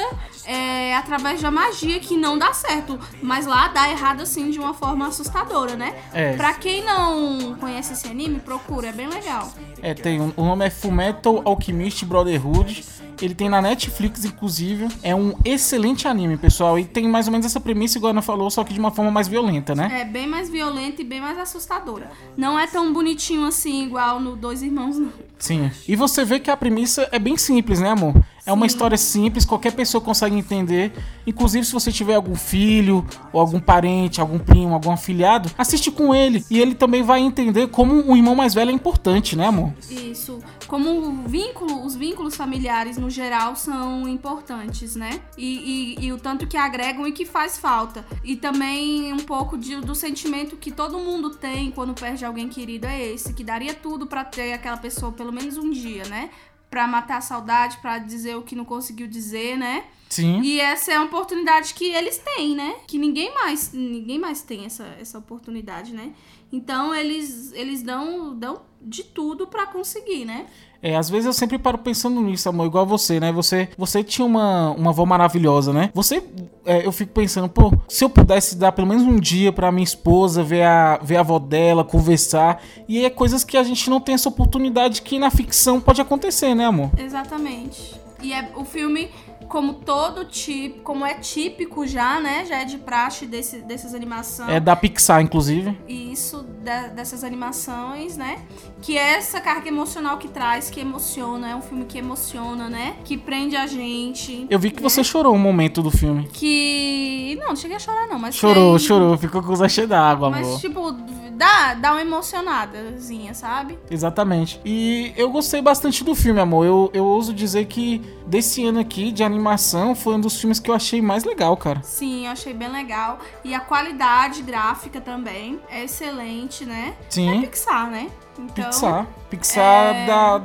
é, 0.51 0.95
através 0.95 1.41
da 1.41 1.49
magia 1.51 1.99
que 1.99 2.17
não 2.17 2.37
dá 2.37 2.53
certo. 2.53 2.99
Mas 3.21 3.45
lá 3.45 3.67
dá 3.69 3.89
errado 3.89 4.21
assim 4.21 4.49
de 4.51 4.59
uma 4.59 4.73
forma 4.73 5.07
assustadora, 5.07 5.75
né? 5.75 5.95
É. 6.13 6.35
Pra 6.35 6.53
quem 6.53 6.83
não 6.83 7.55
conhece 7.59 7.93
esse 7.93 8.07
anime, 8.07 8.39
procura, 8.39 8.87
é 8.89 8.91
bem 8.91 9.07
legal. 9.07 9.51
É, 9.81 9.93
tem. 9.93 10.19
um- 10.21 10.33
O 10.35 10.43
nome 10.43 10.65
é 10.65 10.69
Fullmetal 10.69 11.41
Alchemist 11.45 12.03
Brotherhood. 12.05 12.83
Ele 13.21 13.35
tem 13.35 13.47
na 13.49 13.61
Netflix, 13.61 14.25
inclusive. 14.25 14.87
É 15.03 15.13
um 15.13 15.35
excelente 15.45 16.07
anime, 16.07 16.37
pessoal. 16.37 16.79
E 16.79 16.85
tem 16.85 17.07
mais 17.07 17.27
ou 17.27 17.31
menos 17.31 17.45
essa 17.45 17.59
premissa, 17.59 17.99
igual 17.99 18.09
a 18.09 18.13
Ana 18.13 18.21
falou, 18.23 18.49
só 18.49 18.63
que 18.63 18.73
de 18.73 18.79
uma 18.79 18.89
forma 18.89 19.11
mais 19.11 19.27
violenta, 19.27 19.75
né? 19.75 20.01
É 20.01 20.05
bem 20.05 20.25
mais 20.25 20.49
violenta 20.49 21.03
e 21.03 21.05
bem 21.05 21.21
mais 21.21 21.37
assustadora. 21.37 22.09
Não 22.35 22.57
é 22.57 22.65
tão 22.65 22.91
bonitinho 22.91 23.45
assim, 23.45 23.85
igual 23.85 24.19
no 24.19 24.35
Dois 24.35 24.63
Irmãos, 24.63 24.97
não. 24.97 25.11
Sim. 25.37 25.69
E 25.87 25.95
você 25.95 26.25
vê 26.25 26.39
que 26.39 26.49
a 26.49 26.57
premissa 26.57 27.07
é 27.11 27.19
bem 27.19 27.37
simples, 27.37 27.79
né, 27.79 27.89
amor? 27.91 28.15
É 28.45 28.51
uma 28.51 28.65
história 28.65 28.97
simples, 28.97 29.45
qualquer 29.45 29.71
pessoa 29.73 30.01
consegue 30.01 30.35
entender. 30.35 30.91
Inclusive, 31.27 31.65
se 31.65 31.71
você 31.73 31.91
tiver 31.91 32.15
algum 32.15 32.35
filho, 32.35 33.05
ou 33.31 33.39
algum 33.39 33.59
parente, 33.59 34.19
algum 34.19 34.39
primo, 34.39 34.73
algum 34.73 34.91
afilhado, 34.91 35.49
assiste 35.57 35.91
com 35.91 36.13
ele. 36.13 36.43
E 36.49 36.59
ele 36.59 36.73
também 36.73 37.03
vai 37.03 37.19
entender 37.21 37.67
como 37.67 37.93
o 38.11 38.17
irmão 38.17 38.33
mais 38.35 38.53
velho 38.53 38.71
é 38.71 38.73
importante, 38.73 39.35
né, 39.35 39.47
amor? 39.47 39.73
Isso. 39.89 40.39
Como 40.67 40.89
o 40.89 41.27
vínculo, 41.27 41.85
os 41.85 41.95
vínculos 41.95 42.35
familiares 42.35 42.97
no 42.97 43.09
geral 43.09 43.55
são 43.55 44.07
importantes, 44.07 44.95
né? 44.95 45.19
E, 45.37 45.95
e- 45.99 46.05
e 46.05 46.11
o 46.13 46.17
tanto 46.17 46.47
que 46.47 46.57
agregam 46.57 47.05
e 47.07 47.11
que 47.11 47.25
faz 47.25 47.57
falta. 47.57 48.05
E 48.23 48.35
também 48.35 49.13
um 49.13 49.17
pouco 49.19 49.57
de- 49.57 49.81
do 49.81 49.93
sentimento 49.93 50.55
que 50.57 50.71
todo 50.71 50.97
mundo 50.97 51.29
tem 51.31 51.69
quando 51.71 51.93
perde 51.93 52.25
alguém 52.25 52.47
querido 52.49 52.87
é 52.87 52.99
esse, 53.13 53.33
que 53.33 53.43
daria 53.43 53.73
tudo 53.73 54.07
pra 54.07 54.23
ter 54.25 54.53
aquela 54.53 54.77
pessoa 54.77 55.11
pelo 55.11 55.31
menos 55.31 55.57
um 55.57 55.69
dia, 55.69 56.03
né? 56.09 56.29
Pra 56.71 56.87
matar 56.87 57.17
a 57.17 57.21
saudade, 57.21 57.77
pra 57.77 57.99
dizer 57.99 58.35
o 58.37 58.41
que 58.41 58.55
não 58.55 58.65
conseguiu 58.65 59.05
dizer, 59.05 59.57
né? 59.57 59.83
Sim. 60.11 60.41
E 60.41 60.59
essa 60.59 60.91
é 60.91 60.97
uma 60.97 61.05
oportunidade 61.05 61.73
que 61.73 61.85
eles 61.85 62.17
têm, 62.17 62.53
né? 62.53 62.75
Que 62.85 62.97
ninguém 62.97 63.33
mais, 63.33 63.71
ninguém 63.71 64.19
mais 64.19 64.41
tem 64.41 64.65
essa, 64.65 64.85
essa 64.99 65.17
oportunidade, 65.17 65.93
né? 65.93 66.11
Então 66.51 66.93
eles, 66.93 67.53
eles 67.53 67.81
dão, 67.81 68.35
dão 68.35 68.61
de 68.81 69.03
tudo 69.03 69.47
pra 69.47 69.65
conseguir, 69.67 70.25
né? 70.25 70.47
É, 70.83 70.97
às 70.97 71.09
vezes 71.09 71.27
eu 71.27 71.33
sempre 71.33 71.57
paro 71.57 71.77
pensando 71.77 72.19
nisso, 72.19 72.49
amor, 72.49 72.65
igual 72.65 72.85
você, 72.85 73.19
né? 73.19 73.31
Você, 73.31 73.69
você 73.77 74.03
tinha 74.03 74.25
uma, 74.25 74.71
uma 74.71 74.89
avó 74.89 75.05
maravilhosa, 75.05 75.71
né? 75.71 75.91
Você, 75.93 76.21
é, 76.65 76.85
eu 76.85 76.91
fico 76.91 77.13
pensando, 77.13 77.47
pô, 77.47 77.71
se 77.87 78.03
eu 78.03 78.09
pudesse 78.09 78.57
dar 78.57 78.73
pelo 78.73 78.87
menos 78.87 79.03
um 79.03 79.17
dia 79.17 79.53
pra 79.53 79.71
minha 79.71 79.83
esposa 79.83 80.43
ver 80.43 80.63
a, 80.63 80.97
ver 80.97 81.17
a 81.17 81.19
avó 81.21 81.39
dela, 81.39 81.85
conversar. 81.85 82.61
E 82.85 83.05
é 83.05 83.09
coisas 83.09 83.43
que 83.45 83.55
a 83.55 83.63
gente 83.63 83.89
não 83.89 84.01
tem 84.01 84.15
essa 84.15 84.27
oportunidade 84.27 85.03
que 85.03 85.19
na 85.19 85.29
ficção 85.29 85.79
pode 85.79 86.01
acontecer, 86.01 86.53
né, 86.53 86.65
amor? 86.65 86.89
Exatamente. 86.97 88.01
E 88.21 88.33
é 88.33 88.51
o 88.55 88.65
filme, 88.65 89.09
como 89.51 89.73
todo 89.73 90.23
tipo, 90.23 90.79
como 90.79 91.05
é 91.05 91.15
típico 91.15 91.85
já, 91.85 92.21
né? 92.21 92.45
Já 92.45 92.59
é 92.59 92.65
de 92.65 92.77
praxe 92.77 93.25
desse, 93.25 93.57
dessas 93.57 93.93
animações. 93.93 94.49
É 94.49 94.61
da 94.61 94.77
Pixar, 94.77 95.21
inclusive. 95.21 95.77
Isso, 95.89 96.41
da- 96.63 96.87
dessas 96.87 97.21
animações, 97.21 98.15
né? 98.15 98.39
Que 98.81 98.97
é 98.97 99.15
essa 99.15 99.41
carga 99.41 99.67
emocional 99.67 100.17
que 100.17 100.29
traz, 100.29 100.69
que 100.69 100.79
emociona. 100.79 101.49
É 101.49 101.55
um 101.55 101.61
filme 101.61 101.83
que 101.83 101.97
emociona, 101.97 102.69
né? 102.69 102.95
Que 103.03 103.17
prende 103.17 103.57
a 103.57 103.67
gente. 103.67 104.47
Eu 104.49 104.57
vi 104.57 104.71
que 104.71 104.81
né? 104.81 104.87
você 104.89 105.03
chorou 105.03 105.35
um 105.35 105.37
momento 105.37 105.81
do 105.81 105.91
filme. 105.91 106.29
Que. 106.31 107.37
Não, 107.41 107.49
não 107.49 107.55
cheguei 107.57 107.75
a 107.75 107.79
chorar, 107.79 108.07
não, 108.07 108.17
mas. 108.17 108.35
Chorou, 108.35 108.79
foi- 108.79 108.87
chorou, 108.87 109.17
ficou 109.17 109.43
com 109.43 109.51
os 109.51 109.69
cheia 109.69 109.85
d'água, 109.85 110.27
amor. 110.29 110.39
Mas, 110.39 110.61
tipo, 110.61 110.95
dá, 111.41 111.73
dá 111.73 111.91
uma 111.93 112.01
emocionadazinha, 112.01 113.33
sabe? 113.33 113.79
Exatamente. 113.89 114.61
E 114.63 115.11
eu 115.17 115.31
gostei 115.31 115.59
bastante 115.59 116.03
do 116.03 116.13
filme, 116.13 116.39
amor. 116.39 116.65
Eu, 116.65 116.91
eu 116.93 117.03
ouso 117.03 117.33
dizer 117.33 117.65
que 117.65 117.99
desse 118.27 118.63
ano 118.63 118.79
aqui 118.79 119.11
de 119.11 119.23
animação 119.23 119.95
foi 119.95 120.13
um 120.13 120.19
dos 120.19 120.39
filmes 120.39 120.59
que 120.59 120.69
eu 120.69 120.75
achei 120.75 121.01
mais 121.01 121.23
legal, 121.23 121.57
cara. 121.57 121.81
Sim, 121.83 122.27
eu 122.27 122.31
achei 122.31 122.53
bem 122.53 122.69
legal. 122.69 123.17
E 123.43 123.55
a 123.55 123.59
qualidade 123.59 124.43
gráfica 124.43 125.01
também 125.01 125.59
é 125.67 125.83
excelente, 125.83 126.63
né? 126.63 126.93
É 126.99 127.03
Sim, 127.09 127.41
Pixar, 127.41 127.89
né? 127.89 128.07
Então, 128.37 128.65
Pixar. 128.65 129.07
Pixar 129.29 129.95
é- 129.95 130.05
da, 130.05 130.37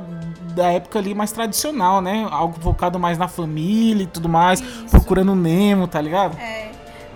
da 0.55 0.71
época 0.71 0.97
ali 0.97 1.13
mais 1.13 1.31
tradicional, 1.31 2.01
né? 2.01 2.27
Algo 2.31 2.59
focado 2.59 2.97
mais 2.97 3.17
na 3.19 3.27
família 3.27 4.03
e 4.03 4.07
tudo 4.07 4.27
mais. 4.27 4.59
Isso. 4.61 4.89
Procurando 4.89 5.35
Nemo, 5.35 5.87
tá 5.87 6.01
ligado? 6.01 6.37
É. 6.39 6.66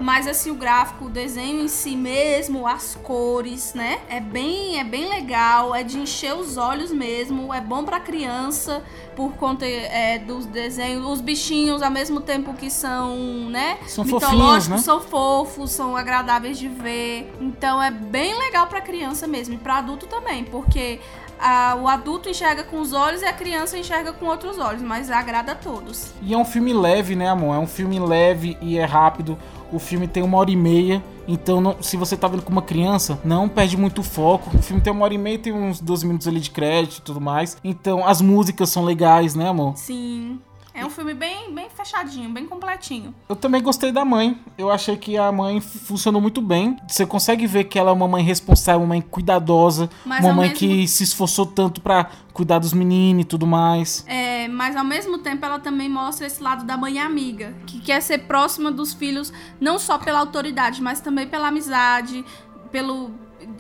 Mas 0.02 0.28
assim, 0.28 0.52
o 0.52 0.56
gráfico, 0.56 1.06
o 1.06 1.10
desenho 1.10 1.62
em 1.62 1.68
si 1.68 1.96
mesmo, 1.96 2.68
as 2.68 2.96
cores, 2.96 3.74
né? 3.74 4.00
É 4.10 4.20
bem, 4.20 4.80
é 4.80 4.84
bem 4.84 5.08
legal, 5.08 5.74
é 5.76 5.84
de 5.84 5.98
encher 6.00 6.34
os 6.34 6.58
olhos 6.58 6.92
mesmo, 6.92 7.54
é 7.54 7.62
bom 7.62 7.84
pra 7.84 8.00
criança 8.00 8.84
por 9.16 9.34
conta 9.34 9.66
é, 9.66 10.18
dos 10.18 10.46
desenhos, 10.46 11.06
os 11.06 11.22
bichinhos 11.22 11.82
ao 11.82 11.92
mesmo 11.92 12.22
tempo 12.22 12.54
que 12.54 12.70
são, 12.70 13.16
né? 13.50 13.78
São 13.88 14.04
mitológicos, 14.04 14.68
né? 14.68 14.78
são 14.80 15.00
fofos, 15.02 15.72
são 15.72 15.96
agradáveis 15.96 16.58
de 16.58 16.68
ver. 16.68 17.32
Então 17.40 17.82
é 17.82 17.92
bem 17.92 18.38
legal 18.38 18.68
pra 18.68 18.82
criança 18.82 19.28
mesmo 19.28 19.54
e 19.54 19.58
pra 19.58 19.78
adulto 19.78 20.08
também, 20.08 20.44
porque 20.46 21.00
ah, 21.42 21.78
o 21.82 21.88
adulto 21.88 22.30
enxerga 22.30 22.64
com 22.64 22.80
os 22.80 22.94
olhos 22.94 23.22
e 23.22 23.26
a 23.26 23.34
criança 23.34 23.78
enxerga 23.78 24.14
com 24.14 24.26
outros 24.28 24.58
olhos, 24.60 24.82
mas 24.82 25.10
agrada 25.10 25.54
a 25.54 25.56
todos. 25.56 26.12
E 26.22 26.34
é 26.34 26.38
um 26.38 26.46
filme 26.46 26.74
leve, 26.74 27.16
né, 27.16 27.28
amor? 27.30 27.56
É 27.56 27.60
um 27.60 27.68
filme 27.68 28.00
leve 28.00 28.58
e 28.62 28.78
é 28.78 28.86
rápido. 28.86 29.38
O 29.72 29.80
filme 29.80 30.08
tem 30.08 30.22
uma 30.22 30.38
hora 30.38 30.52
e 30.52 30.56
meia. 30.56 31.02
Então, 31.28 31.62
não- 31.62 31.82
se 31.82 31.96
você 31.96 32.18
tá 32.18 32.28
vendo 32.28 32.42
com 32.42 32.52
uma 32.52 32.62
criança, 32.62 33.20
não 33.24 33.48
perde 33.48 33.78
muito 33.78 34.04
foco. 34.04 34.56
O 34.58 34.62
filme 34.62 34.82
tem 34.82 34.92
uma 34.92 35.06
hora 35.06 35.14
e 35.14 35.18
meia, 35.18 35.40
tem 35.40 35.54
uns 35.54 35.80
12 35.80 36.06
minutos 36.06 36.28
ali 36.28 36.40
de 36.42 36.50
crédito 36.52 36.98
e 36.98 37.02
tudo 37.02 37.22
mais. 37.22 37.56
Então, 37.64 38.06
as 38.06 38.22
músicas 38.22 38.70
são 38.70 38.84
legais, 38.84 39.34
né, 39.34 39.48
amor? 39.48 39.78
Sim. 39.78 40.40
É 40.74 40.86
um 40.86 40.90
filme 40.90 41.14
bem, 41.14 41.54
bem 41.54 41.68
fechadinho, 41.70 42.30
bem 42.30 42.46
completinho. 42.48 43.14
Eu 43.28 43.36
também 43.36 43.62
gostei 43.62 43.92
da 43.92 44.06
mãe. 44.06 44.40
Eu 44.58 44.72
achei 44.72 44.96
que 44.96 45.18
a 45.18 45.30
mãe 45.32 45.60
funcionou 45.60 46.22
muito 46.22 46.42
bem. 46.42 46.78
Você 46.88 47.06
consegue 47.06 47.46
ver 47.46 47.66
que 47.66 47.78
ela 47.78 47.90
é 47.90 47.94
uma 47.94 48.08
mãe 48.08 48.24
responsável, 48.24 48.80
uma 48.82 48.88
mãe 48.88 49.02
cuidadosa, 49.02 49.90
Mas 50.06 50.24
uma 50.24 50.34
mãe 50.34 50.48
mesmo- 50.50 50.60
que 50.60 50.88
se 50.88 51.04
esforçou 51.04 51.46
tanto 51.46 51.82
pra 51.82 52.10
cuidar 52.34 52.60
dos 52.60 52.72
meninos 52.72 53.24
e 53.24 53.26
tudo 53.26 53.46
mais. 53.46 54.06
É, 54.08 54.48
mas 54.48 54.76
ao 54.78 54.86
mesmo 54.86 55.18
tempo 55.18 55.46
ela 55.46 55.60
também 55.60 55.90
mostra 55.90 56.26
esse 56.26 56.42
lado 56.42 56.64
da 56.64 56.78
mãe 56.78 57.00
amiga, 57.00 57.54
que 57.68 57.82
quer 57.82 58.02
ser 58.02 58.20
próxima 58.20 58.72
dos 58.72 58.94
filhos, 58.94 59.34
não 59.60 59.78
só 59.78 59.98
pela 59.98 60.20
autoridade, 60.20 60.82
mas 60.82 61.02
também 61.02 61.28
pela 61.28 61.50
amizade, 61.50 62.24
pelo 62.72 63.12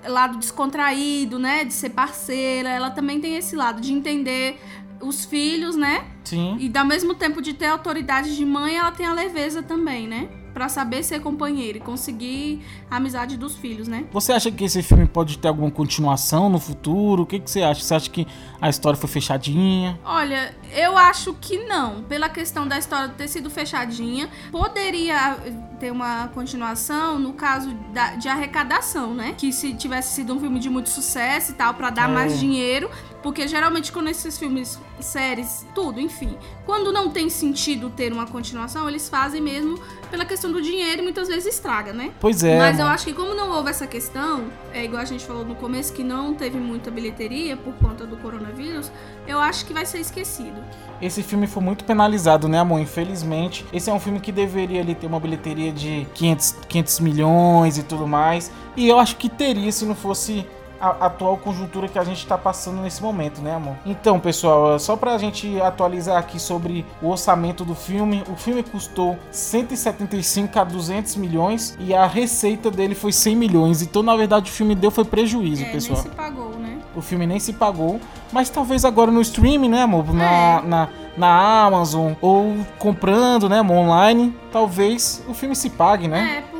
lado 0.08 0.38
descontraído, 0.38 1.38
né? 1.38 1.65
De 1.65 1.74
ser 1.74 1.89
parceira. 1.89 2.70
Ela 2.70 2.89
também 2.91 3.20
tem 3.20 3.36
esse 3.36 3.56
lado 3.56 3.82
de 3.82 3.91
entender 3.91 4.60
os 5.01 5.25
filhos, 5.25 5.75
né? 5.75 6.05
Sim. 6.24 6.58
E 6.60 6.77
ao 6.77 6.86
mesmo 6.86 7.13
tempo 7.15 7.41
de 7.41 7.53
ter 7.53 7.65
autoridade 7.67 8.36
de 8.36 8.46
mãe, 8.46 8.77
ela 8.77 8.91
tem 8.91 9.05
a 9.05 9.13
leveza 9.13 9.62
também, 9.63 10.08
né? 10.08 10.29
Pra 10.53 10.67
saber 10.67 11.01
ser 11.01 11.22
companheira 11.22 11.77
e 11.77 11.81
conseguir 11.81 12.62
a 12.89 12.98
amizade 12.98 13.38
dos 13.38 13.55
filhos, 13.55 13.88
né? 13.88 14.03
Você 14.12 14.34
acha 14.34 14.51
que 14.51 14.65
esse 14.65 14.84
filme 14.84 15.05
pode 15.08 15.38
ter 15.38 15.48
alguma 15.48 15.72
continuação 15.72 16.49
no 16.49 16.60
futuro? 16.60 17.23
O 17.23 17.25
que, 17.25 17.39
que 17.39 17.49
você 17.49 17.62
acha? 17.63 17.82
Você 17.82 17.93
acha 17.95 18.10
que 18.10 18.28
a 18.60 18.69
história 18.69 18.99
foi 18.99 19.10
fechadinha? 19.10 19.97
Olha, 20.04 20.54
eu 20.75 20.97
acho 20.97 21.34
que 21.36 21.58
não. 21.65 22.04
Pela 22.04 22.28
questão 22.28 22.67
da 22.67 22.78
história 22.78 23.08
ter 23.10 23.30
sido 23.30 23.49
fechadinha, 23.49 24.30
poderia 24.52 25.38
ter 25.80 25.89
uma 25.89 26.28
continuação 26.28 27.17
no 27.17 27.32
caso 27.32 27.73
da- 27.93 28.15
de 28.15 28.28
arrecadação, 28.28 29.13
né? 29.13 29.34
Que 29.38 29.54
se 29.54 29.73
tivesse 29.73 30.15
sido 30.15 30.34
um 30.36 30.39
filme 30.39 30.60
de 30.60 30.69
muito 30.69 30.89
sucesso 30.89 31.52
e 31.52 31.56
tal, 31.56 31.73
pra 31.75 31.89
dar 31.89 32.10
É. 32.10 32.13
mais 32.13 32.38
dinheiro. 32.38 32.89
Porque 33.21 33.47
geralmente 33.47 33.91
quando 33.91 34.10
esses 34.10 34.38
filmes, 34.38 34.79
séries, 34.99 35.65
tudo, 35.75 35.99
enfim, 35.99 36.38
quando 36.65 36.91
não 36.91 37.10
tem 37.10 37.29
sentido 37.29 37.89
ter 37.89 38.12
uma 38.12 38.25
continuação, 38.25 38.89
eles 38.89 39.07
fazem 39.07 39.41
mesmo 39.41 39.79
pela 40.10 40.25
questão 40.25 40.51
do 40.51 40.62
dinheiro 40.62 41.01
e 41.01 41.03
muitas 41.03 41.27
vezes 41.27 41.55
estraga, 41.55 41.93
né? 41.93 42.12
Pois 42.19 42.43
é. 42.43 42.57
Mas 42.57 42.79
eu 42.79 42.86
amor. 42.86 42.95
acho 42.95 43.05
que 43.05 43.13
como 43.13 43.34
não 43.34 43.51
houve 43.51 43.69
essa 43.69 43.86
questão, 43.88 44.45
é 44.73 44.84
igual 44.84 45.01
a 45.01 45.05
gente 45.05 45.25
falou 45.25 45.45
no 45.45 45.55
começo 45.55 45.93
que 45.93 46.03
não 46.03 46.34
teve 46.34 46.57
muita 46.57 46.89
bilheteria 46.89 47.55
por 47.55 47.73
conta 47.75 48.05
do 48.05 48.17
coronavírus, 48.17 48.91
eu 49.27 49.39
acho 49.39 49.65
que 49.65 49.73
vai 49.73 49.86
ser 49.86 49.99
esquecido. 49.99 50.62
Esse 51.01 51.23
filme 51.23 51.47
foi 51.47 51.63
muito 51.63 51.84
penalizado, 51.84 52.47
né, 52.47 52.60
amor? 52.60 52.79
Infelizmente. 52.79 53.65
Esse 53.71 53.89
é 53.89 53.93
um 53.93 53.99
filme 53.99 54.19
que 54.19 54.31
deveria 54.31 54.81
ali 54.81 54.93
ter 54.93 55.07
uma 55.07 55.19
bilheteria 55.19 55.71
de 55.71 56.07
500, 56.13 56.55
500 56.67 56.99
milhões 56.99 57.77
e 57.77 57.84
tudo 57.84 58.07
mais. 58.07 58.51
E 58.75 58.88
eu 58.88 58.99
acho 58.99 59.15
que 59.17 59.29
teria 59.29 59.71
se 59.71 59.86
não 59.86 59.95
fosse 59.95 60.45
a 60.82 61.06
atual 61.06 61.38
conjuntura 61.38 61.88
que 61.88 62.00
a 62.00 62.04
gente 62.04 62.26
tá 62.26 62.38
passando 62.38 62.82
nesse 62.82 63.02
momento, 63.04 63.39
né, 63.41 63.56
amor? 63.56 63.76
Então, 63.86 64.20
pessoal, 64.20 64.80
só 64.80 64.96
pra 64.96 65.17
gente 65.17 65.62
atualizar 65.62 66.17
aqui 66.17 66.39
sobre 66.39 66.86
o 67.02 67.10
orçamento 67.10 67.63
do 67.63 67.76
filme, 67.76 68.24
o 68.28 68.36
filme 68.36 68.63
custou 68.63 69.17
175 69.32 70.60
a 70.60 70.63
200 70.63 71.15
milhões 71.15 71.78
e 71.80 71.94
a 71.94 72.06
receita 72.06 72.70
dele 72.72 72.96
foi 72.96 73.12
100 73.12 73.36
milhões. 73.36 73.82
Então, 73.82 74.02
na 74.04 74.15
verdade, 74.15 74.50
o 74.50 74.54
filme 74.54 74.76
deu 74.76 74.91
foi 74.91 75.06
prejuízo, 75.06 75.63
é, 75.63 75.70
pessoal. 75.72 76.02
nem 76.02 76.12
se 76.12 76.15
pagou, 76.17 76.50
né? 76.58 76.78
O 76.96 77.02
filme 77.02 77.26
nem 77.26 77.39
se 77.39 77.54
pagou, 77.54 78.00
mas 78.32 78.50
talvez 78.50 78.84
agora 78.84 79.12
no 79.12 79.22
streaming, 79.22 79.70
né, 79.70 79.84
amor? 79.84 80.13
Na, 80.13 80.24
É. 80.26 80.62
na, 80.63 80.88
na 81.17 81.63
Amazon 81.65 82.13
ou 82.22 82.56
comprando, 82.78 83.48
né, 83.48 83.60
amor, 83.60 83.78
online, 83.78 84.36
talvez 84.52 85.24
o 85.28 85.34
filme 85.34 85.56
se 85.56 85.70
pague, 85.70 86.08
né? 86.08 86.44
É, 86.48 86.50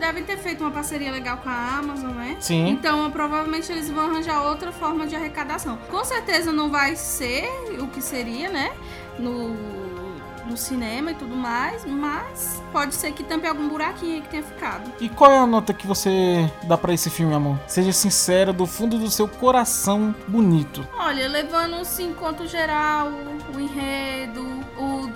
devem 0.00 0.24
ter 0.24 0.38
feito 0.38 0.62
uma 0.64 0.70
parceria 0.70 1.12
legal 1.12 1.36
com 1.36 1.48
a 1.48 1.78
Amazon, 1.78 2.10
né? 2.12 2.36
Sim. 2.40 2.68
Então, 2.68 3.10
provavelmente 3.10 3.70
eles 3.70 3.88
vão 3.88 4.10
arranjar 4.10 4.42
outra 4.42 4.72
forma 4.72 5.06
de 5.06 5.14
arrecadação. 5.14 5.76
Com 5.90 6.04
certeza 6.04 6.50
não 6.50 6.70
vai 6.70 6.96
ser 6.96 7.46
o 7.78 7.86
que 7.86 8.00
seria, 8.00 8.48
né? 8.48 8.72
No, 9.18 9.54
no 10.46 10.56
cinema 10.56 11.12
e 11.12 11.14
tudo 11.14 11.36
mais, 11.36 11.84
mas 11.84 12.62
pode 12.72 12.94
ser 12.94 13.12
que 13.12 13.22
tampe 13.22 13.46
algum 13.46 13.68
buraquinho 13.68 14.14
aí 14.14 14.20
que 14.22 14.28
tenha 14.28 14.42
ficado. 14.42 14.90
E 15.00 15.08
qual 15.08 15.30
é 15.30 15.38
a 15.38 15.46
nota 15.46 15.72
que 15.72 15.86
você 15.86 16.50
dá 16.64 16.76
pra 16.76 16.92
esse 16.92 17.08
filme, 17.10 17.34
amor? 17.34 17.58
Seja 17.66 17.92
sincera, 17.92 18.52
do 18.52 18.66
fundo 18.66 18.98
do 18.98 19.10
seu 19.10 19.28
coração 19.28 20.14
bonito. 20.26 20.86
Olha, 20.98 21.28
levando 21.28 21.76
assim, 21.76 22.10
em 22.10 22.14
conta 22.14 22.46
geral, 22.46 23.12
o 23.54 23.60
enredo, 23.60 24.42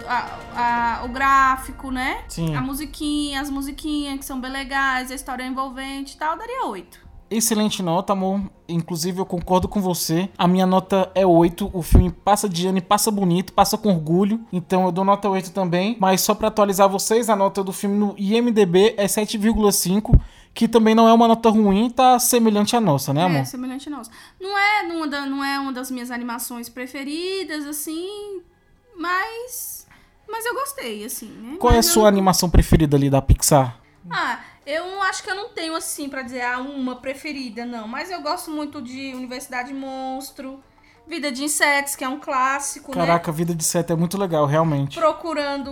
a- 0.08 1.00
a- 1.00 1.04
o 1.04 1.08
gráfico, 1.08 1.90
né? 1.90 2.22
Sim. 2.28 2.54
A 2.54 2.60
musiquinha, 2.60 3.40
as 3.40 3.50
musiquinhas 3.50 4.18
que 4.18 4.24
são 4.24 4.40
bem 4.40 4.50
legais, 4.50 5.10
a 5.10 5.14
história 5.14 5.44
envolvente 5.44 6.14
e 6.14 6.16
tal, 6.18 6.36
daria 6.36 6.66
8. 6.66 7.04
Excelente 7.30 7.82
nota, 7.82 8.12
amor. 8.12 8.40
Inclusive, 8.68 9.18
eu 9.18 9.26
concordo 9.26 9.66
com 9.66 9.80
você. 9.80 10.28
A 10.38 10.46
minha 10.46 10.66
nota 10.66 11.10
é 11.14 11.26
8. 11.26 11.68
O 11.72 11.82
filme 11.82 12.10
passa 12.12 12.48
de 12.48 12.66
ano 12.66 12.78
e 12.78 12.82
passa 12.82 13.10
bonito, 13.10 13.52
passa 13.52 13.76
com 13.78 13.88
orgulho. 13.88 14.40
Então 14.52 14.84
eu 14.84 14.92
dou 14.92 15.04
nota 15.04 15.28
8 15.28 15.50
também. 15.50 15.96
Mas 15.98 16.20
só 16.20 16.34
pra 16.34 16.48
atualizar 16.48 16.88
vocês, 16.88 17.28
a 17.28 17.34
nota 17.34 17.64
do 17.64 17.72
filme 17.72 17.96
no 17.96 18.14
IMDB 18.18 18.94
é 18.96 19.08
7,5. 19.08 20.20
Que 20.52 20.68
também 20.68 20.94
não 20.94 21.08
é 21.08 21.12
uma 21.12 21.26
nota 21.26 21.48
ruim, 21.50 21.90
tá 21.90 22.16
semelhante 22.20 22.76
à 22.76 22.80
nossa, 22.80 23.12
né, 23.12 23.24
amor? 23.24 23.38
É, 23.38 23.44
semelhante 23.44 23.88
a 23.88 23.90
nossa. 23.90 24.08
Não 24.40 24.56
é, 24.56 24.82
uma 24.82 25.08
da- 25.08 25.26
não 25.26 25.42
é 25.42 25.58
uma 25.58 25.72
das 25.72 25.90
minhas 25.90 26.12
animações 26.12 26.68
preferidas, 26.68 27.66
assim, 27.66 28.40
mas. 28.96 29.84
Mas 30.28 30.44
eu 30.46 30.54
gostei, 30.54 31.04
assim, 31.04 31.26
né? 31.28 31.56
Qual 31.58 31.72
é 31.72 31.76
a 31.76 31.78
Mas 31.78 31.87
sua 31.87 32.02
não- 32.02 32.08
animação 32.08 32.50
preferida 32.50 32.96
ali 32.96 33.08
da 33.08 33.22
Pixar? 33.22 33.78
Ah, 34.10 34.40
eu 34.66 35.00
acho 35.02 35.22
que 35.22 35.30
eu 35.30 35.34
não 35.34 35.48
tenho, 35.50 35.74
assim, 35.74 36.08
pra 36.08 36.22
dizer, 36.22 36.42
ah, 36.42 36.58
uma 36.58 36.96
preferida, 36.96 37.64
não. 37.64 37.87
Mas 37.88 38.10
eu 38.10 38.20
gosto 38.22 38.50
muito 38.50 38.82
de 38.82 39.14
Universidade 39.14 39.72
Monstro. 39.72 40.60
Vida 41.06 41.30
de 41.30 41.44
Insetos, 41.44 41.94
que 41.94 42.02
é 42.02 42.08
um 42.08 42.18
clássico, 42.18 42.90
Caraca, 42.90 43.30
né? 43.30 43.37
Vida 43.37 43.54
de 43.54 43.62
Seta 43.62 43.92
é 43.92 43.96
muito 43.96 44.16
legal, 44.16 44.46
realmente. 44.46 44.98
Procurando 44.98 45.70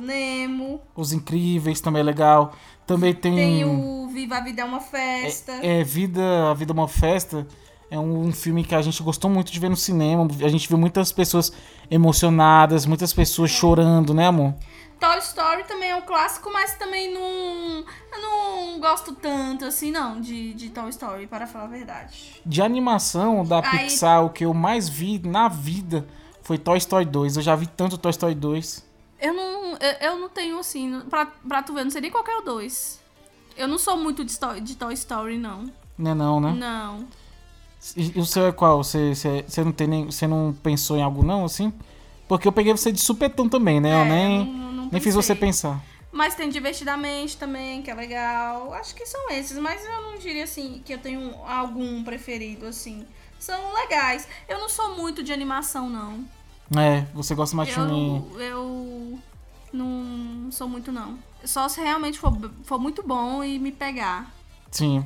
Nemo. 0.00 0.80
Os 0.96 1.12
Incríveis 1.12 1.80
também 1.80 2.00
é 2.00 2.04
legal. 2.04 2.52
Também 2.84 3.14
tem. 3.14 3.36
Tem 3.36 3.64
o 3.64 4.08
Viva 4.08 4.36
a 4.38 4.40
Vida 4.40 4.62
é 4.62 4.64
uma 4.64 4.80
Festa. 4.80 5.52
É, 5.62 5.84
Vida, 5.84 6.50
A 6.50 6.54
Vida 6.54 6.72
é 6.72 6.74
uma 6.74 6.88
Festa. 6.88 7.46
É 7.92 7.98
um, 7.98 8.32
filme 8.32 8.64
que 8.64 8.74
a 8.74 8.80
gente 8.80 9.02
gostou 9.02 9.30
muito 9.30 9.52
de 9.52 9.60
ver 9.60 9.68
no 9.68 9.76
cinema. 9.76 10.26
A 10.42 10.48
gente 10.48 10.66
viu 10.66 10.78
muitas 10.78 11.12
pessoas 11.12 11.52
emocionadas, 11.90 12.86
muitas 12.86 13.12
pessoas 13.12 13.50
chorando, 13.50 14.14
né, 14.14 14.28
amor? 14.28 14.54
Toy 14.98 15.18
Story 15.18 15.64
também 15.64 15.90
é 15.90 15.96
um 15.96 16.00
clássico, 16.00 16.50
mas 16.50 16.74
também 16.78 17.12
não. 17.12 17.84
Não 18.18 18.80
gosto 18.80 19.14
tanto 19.14 19.66
assim, 19.66 19.90
não, 19.90 20.22
de, 20.22 20.54
de 20.54 20.70
Toy 20.70 20.88
Story, 20.88 21.26
para 21.26 21.46
falar 21.46 21.64
a 21.64 21.68
verdade. 21.68 22.40
De 22.46 22.62
animação 22.62 23.44
da 23.44 23.58
Aí- 23.58 23.80
Pixar, 23.80 24.24
o 24.24 24.30
que 24.30 24.46
eu 24.46 24.54
mais 24.54 24.88
vi 24.88 25.18
na 25.18 25.46
vida 25.48 26.08
foi 26.40 26.56
Toy 26.56 26.78
Story 26.78 27.04
2. 27.04 27.36
Eu 27.36 27.42
já 27.42 27.54
vi 27.54 27.66
tanto 27.66 27.98
Toy 27.98 28.10
Story 28.10 28.34
2. 28.34 28.86
Eu 29.20 29.34
não, 29.34 29.76
eu, 29.76 29.92
eu 30.00 30.18
não 30.18 30.30
tenho 30.30 30.58
assim, 30.58 30.98
pra, 31.10 31.26
pra 31.26 31.62
tu 31.62 31.74
ver, 31.74 31.84
não 31.84 31.90
sei 31.90 32.00
nem 32.00 32.10
qual 32.10 32.24
é 32.26 32.38
o 32.38 32.40
dois. 32.42 33.02
Eu 33.54 33.68
não 33.68 33.76
sou 33.76 33.98
muito 33.98 34.24
de, 34.24 34.34
de 34.62 34.76
Toy 34.76 34.94
Story, 34.94 35.36
não. 35.36 35.70
Né 35.98 36.14
não, 36.14 36.40
né? 36.40 36.54
Não. 36.56 37.06
E, 37.96 38.18
o 38.18 38.24
seu 38.24 38.46
é 38.46 38.52
qual? 38.52 38.82
Você, 38.82 39.14
você, 39.14 39.44
você 39.46 39.64
não 39.64 39.72
tem 39.72 39.86
nem. 39.86 40.04
Você 40.06 40.26
não 40.26 40.54
pensou 40.62 40.96
em 40.96 41.02
algo, 41.02 41.22
não, 41.24 41.44
assim? 41.44 41.72
Porque 42.28 42.46
eu 42.46 42.52
peguei 42.52 42.72
você 42.72 42.92
de 42.92 43.00
supetão 43.00 43.48
também, 43.48 43.80
né? 43.80 43.92
eu 43.92 43.98
É, 43.98 44.04
nem, 44.08 44.46
não- 44.46 44.72
não 44.72 44.88
nem 44.90 45.00
fiz 45.00 45.14
você 45.14 45.34
pensar. 45.34 45.82
Mas 46.12 46.34
tem 46.34 46.48
Divertidamente 46.50 47.36
também, 47.36 47.82
que 47.82 47.90
é 47.90 47.94
legal. 47.94 48.72
Acho 48.74 48.94
que 48.94 49.04
são 49.06 49.30
esses, 49.30 49.58
mas 49.58 49.84
eu 49.84 50.02
não 50.02 50.18
diria 50.18 50.44
assim 50.44 50.82
que 50.84 50.92
eu 50.94 50.98
tenho 50.98 51.34
algum 51.46 52.04
preferido, 52.04 52.66
assim. 52.66 53.04
São 53.38 53.74
legais. 53.74 54.28
Eu 54.48 54.60
não 54.60 54.68
sou 54.68 54.94
muito 54.96 55.22
de 55.22 55.32
animação, 55.32 55.88
não. 55.88 56.24
É, 56.78 57.06
você 57.12 57.34
gosta 57.34 57.56
mais 57.56 57.68
de 57.68 57.74
filme. 57.74 58.24
Eu, 58.34 58.40
eu 58.40 59.18
não 59.72 60.50
sou 60.52 60.68
muito, 60.68 60.92
não. 60.92 61.18
Só 61.44 61.68
se 61.68 61.80
realmente 61.80 62.18
for, 62.18 62.32
for 62.64 62.78
muito 62.78 63.02
bom 63.02 63.42
e 63.42 63.58
me 63.58 63.72
pegar. 63.72 64.32
Sim. 64.70 65.04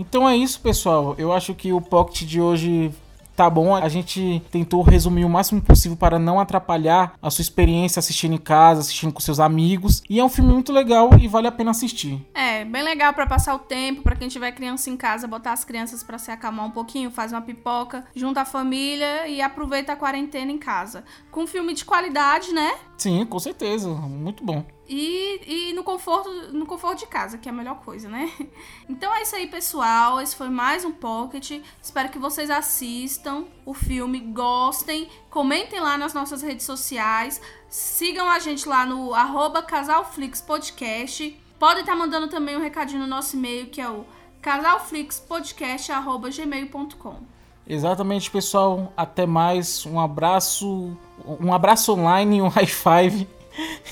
Então 0.00 0.26
é 0.26 0.34
isso, 0.34 0.58
pessoal. 0.60 1.14
Eu 1.18 1.30
acho 1.30 1.54
que 1.54 1.74
o 1.74 1.80
Pocket 1.80 2.22
de 2.22 2.40
hoje 2.40 2.90
tá 3.36 3.50
bom. 3.50 3.74
A 3.74 3.88
gente 3.88 4.42
tentou 4.50 4.82
resumir 4.82 5.26
o 5.26 5.28
máximo 5.28 5.60
possível 5.60 5.96
para 5.96 6.18
não 6.18 6.40
atrapalhar 6.40 7.14
a 7.20 7.30
sua 7.30 7.42
experiência 7.42 7.98
assistindo 7.98 8.34
em 8.34 8.38
casa, 8.38 8.80
assistindo 8.80 9.12
com 9.12 9.20
seus 9.20 9.38
amigos. 9.38 10.02
E 10.08 10.18
é 10.18 10.24
um 10.24 10.28
filme 10.28 10.52
muito 10.52 10.72
legal 10.72 11.10
e 11.20 11.28
vale 11.28 11.46
a 11.46 11.52
pena 11.52 11.70
assistir. 11.70 12.26
É, 12.34 12.64
bem 12.64 12.82
legal 12.82 13.12
pra 13.12 13.26
passar 13.26 13.54
o 13.54 13.58
tempo, 13.58 14.02
pra 14.02 14.16
quem 14.16 14.28
tiver 14.28 14.52
criança 14.52 14.88
em 14.88 14.96
casa, 14.96 15.28
botar 15.28 15.52
as 15.52 15.64
crianças 15.64 16.02
pra 16.02 16.18
se 16.18 16.30
acalmar 16.30 16.66
um 16.66 16.70
pouquinho, 16.70 17.10
faz 17.10 17.30
uma 17.30 17.42
pipoca, 17.42 18.04
junta 18.14 18.40
a 18.40 18.44
família 18.46 19.28
e 19.28 19.42
aproveita 19.42 19.92
a 19.92 19.96
quarentena 19.96 20.50
em 20.50 20.58
casa. 20.58 21.04
Com 21.30 21.42
um 21.42 21.46
filme 21.46 21.74
de 21.74 21.84
qualidade, 21.84 22.52
né? 22.52 22.74
Sim, 22.96 23.24
com 23.26 23.38
certeza. 23.38 23.88
Muito 23.88 24.42
bom. 24.44 24.64
E, 24.92 25.70
e 25.70 25.72
no 25.72 25.84
conforto 25.84 26.28
no 26.52 26.66
conforto 26.66 26.98
de 26.98 27.06
casa, 27.06 27.38
que 27.38 27.48
é 27.48 27.52
a 27.52 27.54
melhor 27.54 27.76
coisa, 27.76 28.08
né? 28.08 28.28
Então 28.88 29.14
é 29.14 29.22
isso 29.22 29.36
aí, 29.36 29.46
pessoal. 29.46 30.20
Esse 30.20 30.34
foi 30.34 30.48
mais 30.48 30.84
um 30.84 30.90
Pocket. 30.90 31.62
Espero 31.80 32.08
que 32.08 32.18
vocês 32.18 32.50
assistam 32.50 33.44
o 33.64 33.72
filme, 33.72 34.18
gostem, 34.18 35.08
comentem 35.30 35.78
lá 35.78 35.96
nas 35.96 36.12
nossas 36.12 36.42
redes 36.42 36.66
sociais, 36.66 37.40
sigam 37.68 38.28
a 38.28 38.40
gente 38.40 38.68
lá 38.68 38.84
no 38.84 39.14
arroba 39.14 39.62
casalflixpodcast. 39.62 41.40
Podem 41.56 41.82
estar 41.82 41.94
mandando 41.94 42.26
também 42.26 42.56
um 42.56 42.60
recadinho 42.60 43.00
no 43.00 43.06
nosso 43.06 43.36
e-mail, 43.36 43.68
que 43.68 43.80
é 43.80 43.88
o 43.88 44.04
casalflixpodcast.gmail.com. 44.42 47.16
Exatamente, 47.64 48.28
pessoal. 48.28 48.92
Até 48.96 49.24
mais. 49.24 49.86
Um 49.86 50.00
abraço. 50.00 50.96
Um 51.40 51.54
abraço 51.54 51.92
online, 51.92 52.42
um 52.42 52.48
high 52.48 52.66
five. 52.66 53.28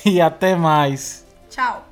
E 0.04 0.20
até 0.20 0.54
mais. 0.54 1.24
Tchau! 1.50 1.87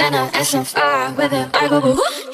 and 0.00 0.14
I 0.14 0.28
am 0.28 0.44
so 0.44 0.64
far 0.64 1.12
with 1.12 1.32
it. 1.32 1.48
I 1.54 1.68
go, 1.68 1.80
woo. 1.80 2.27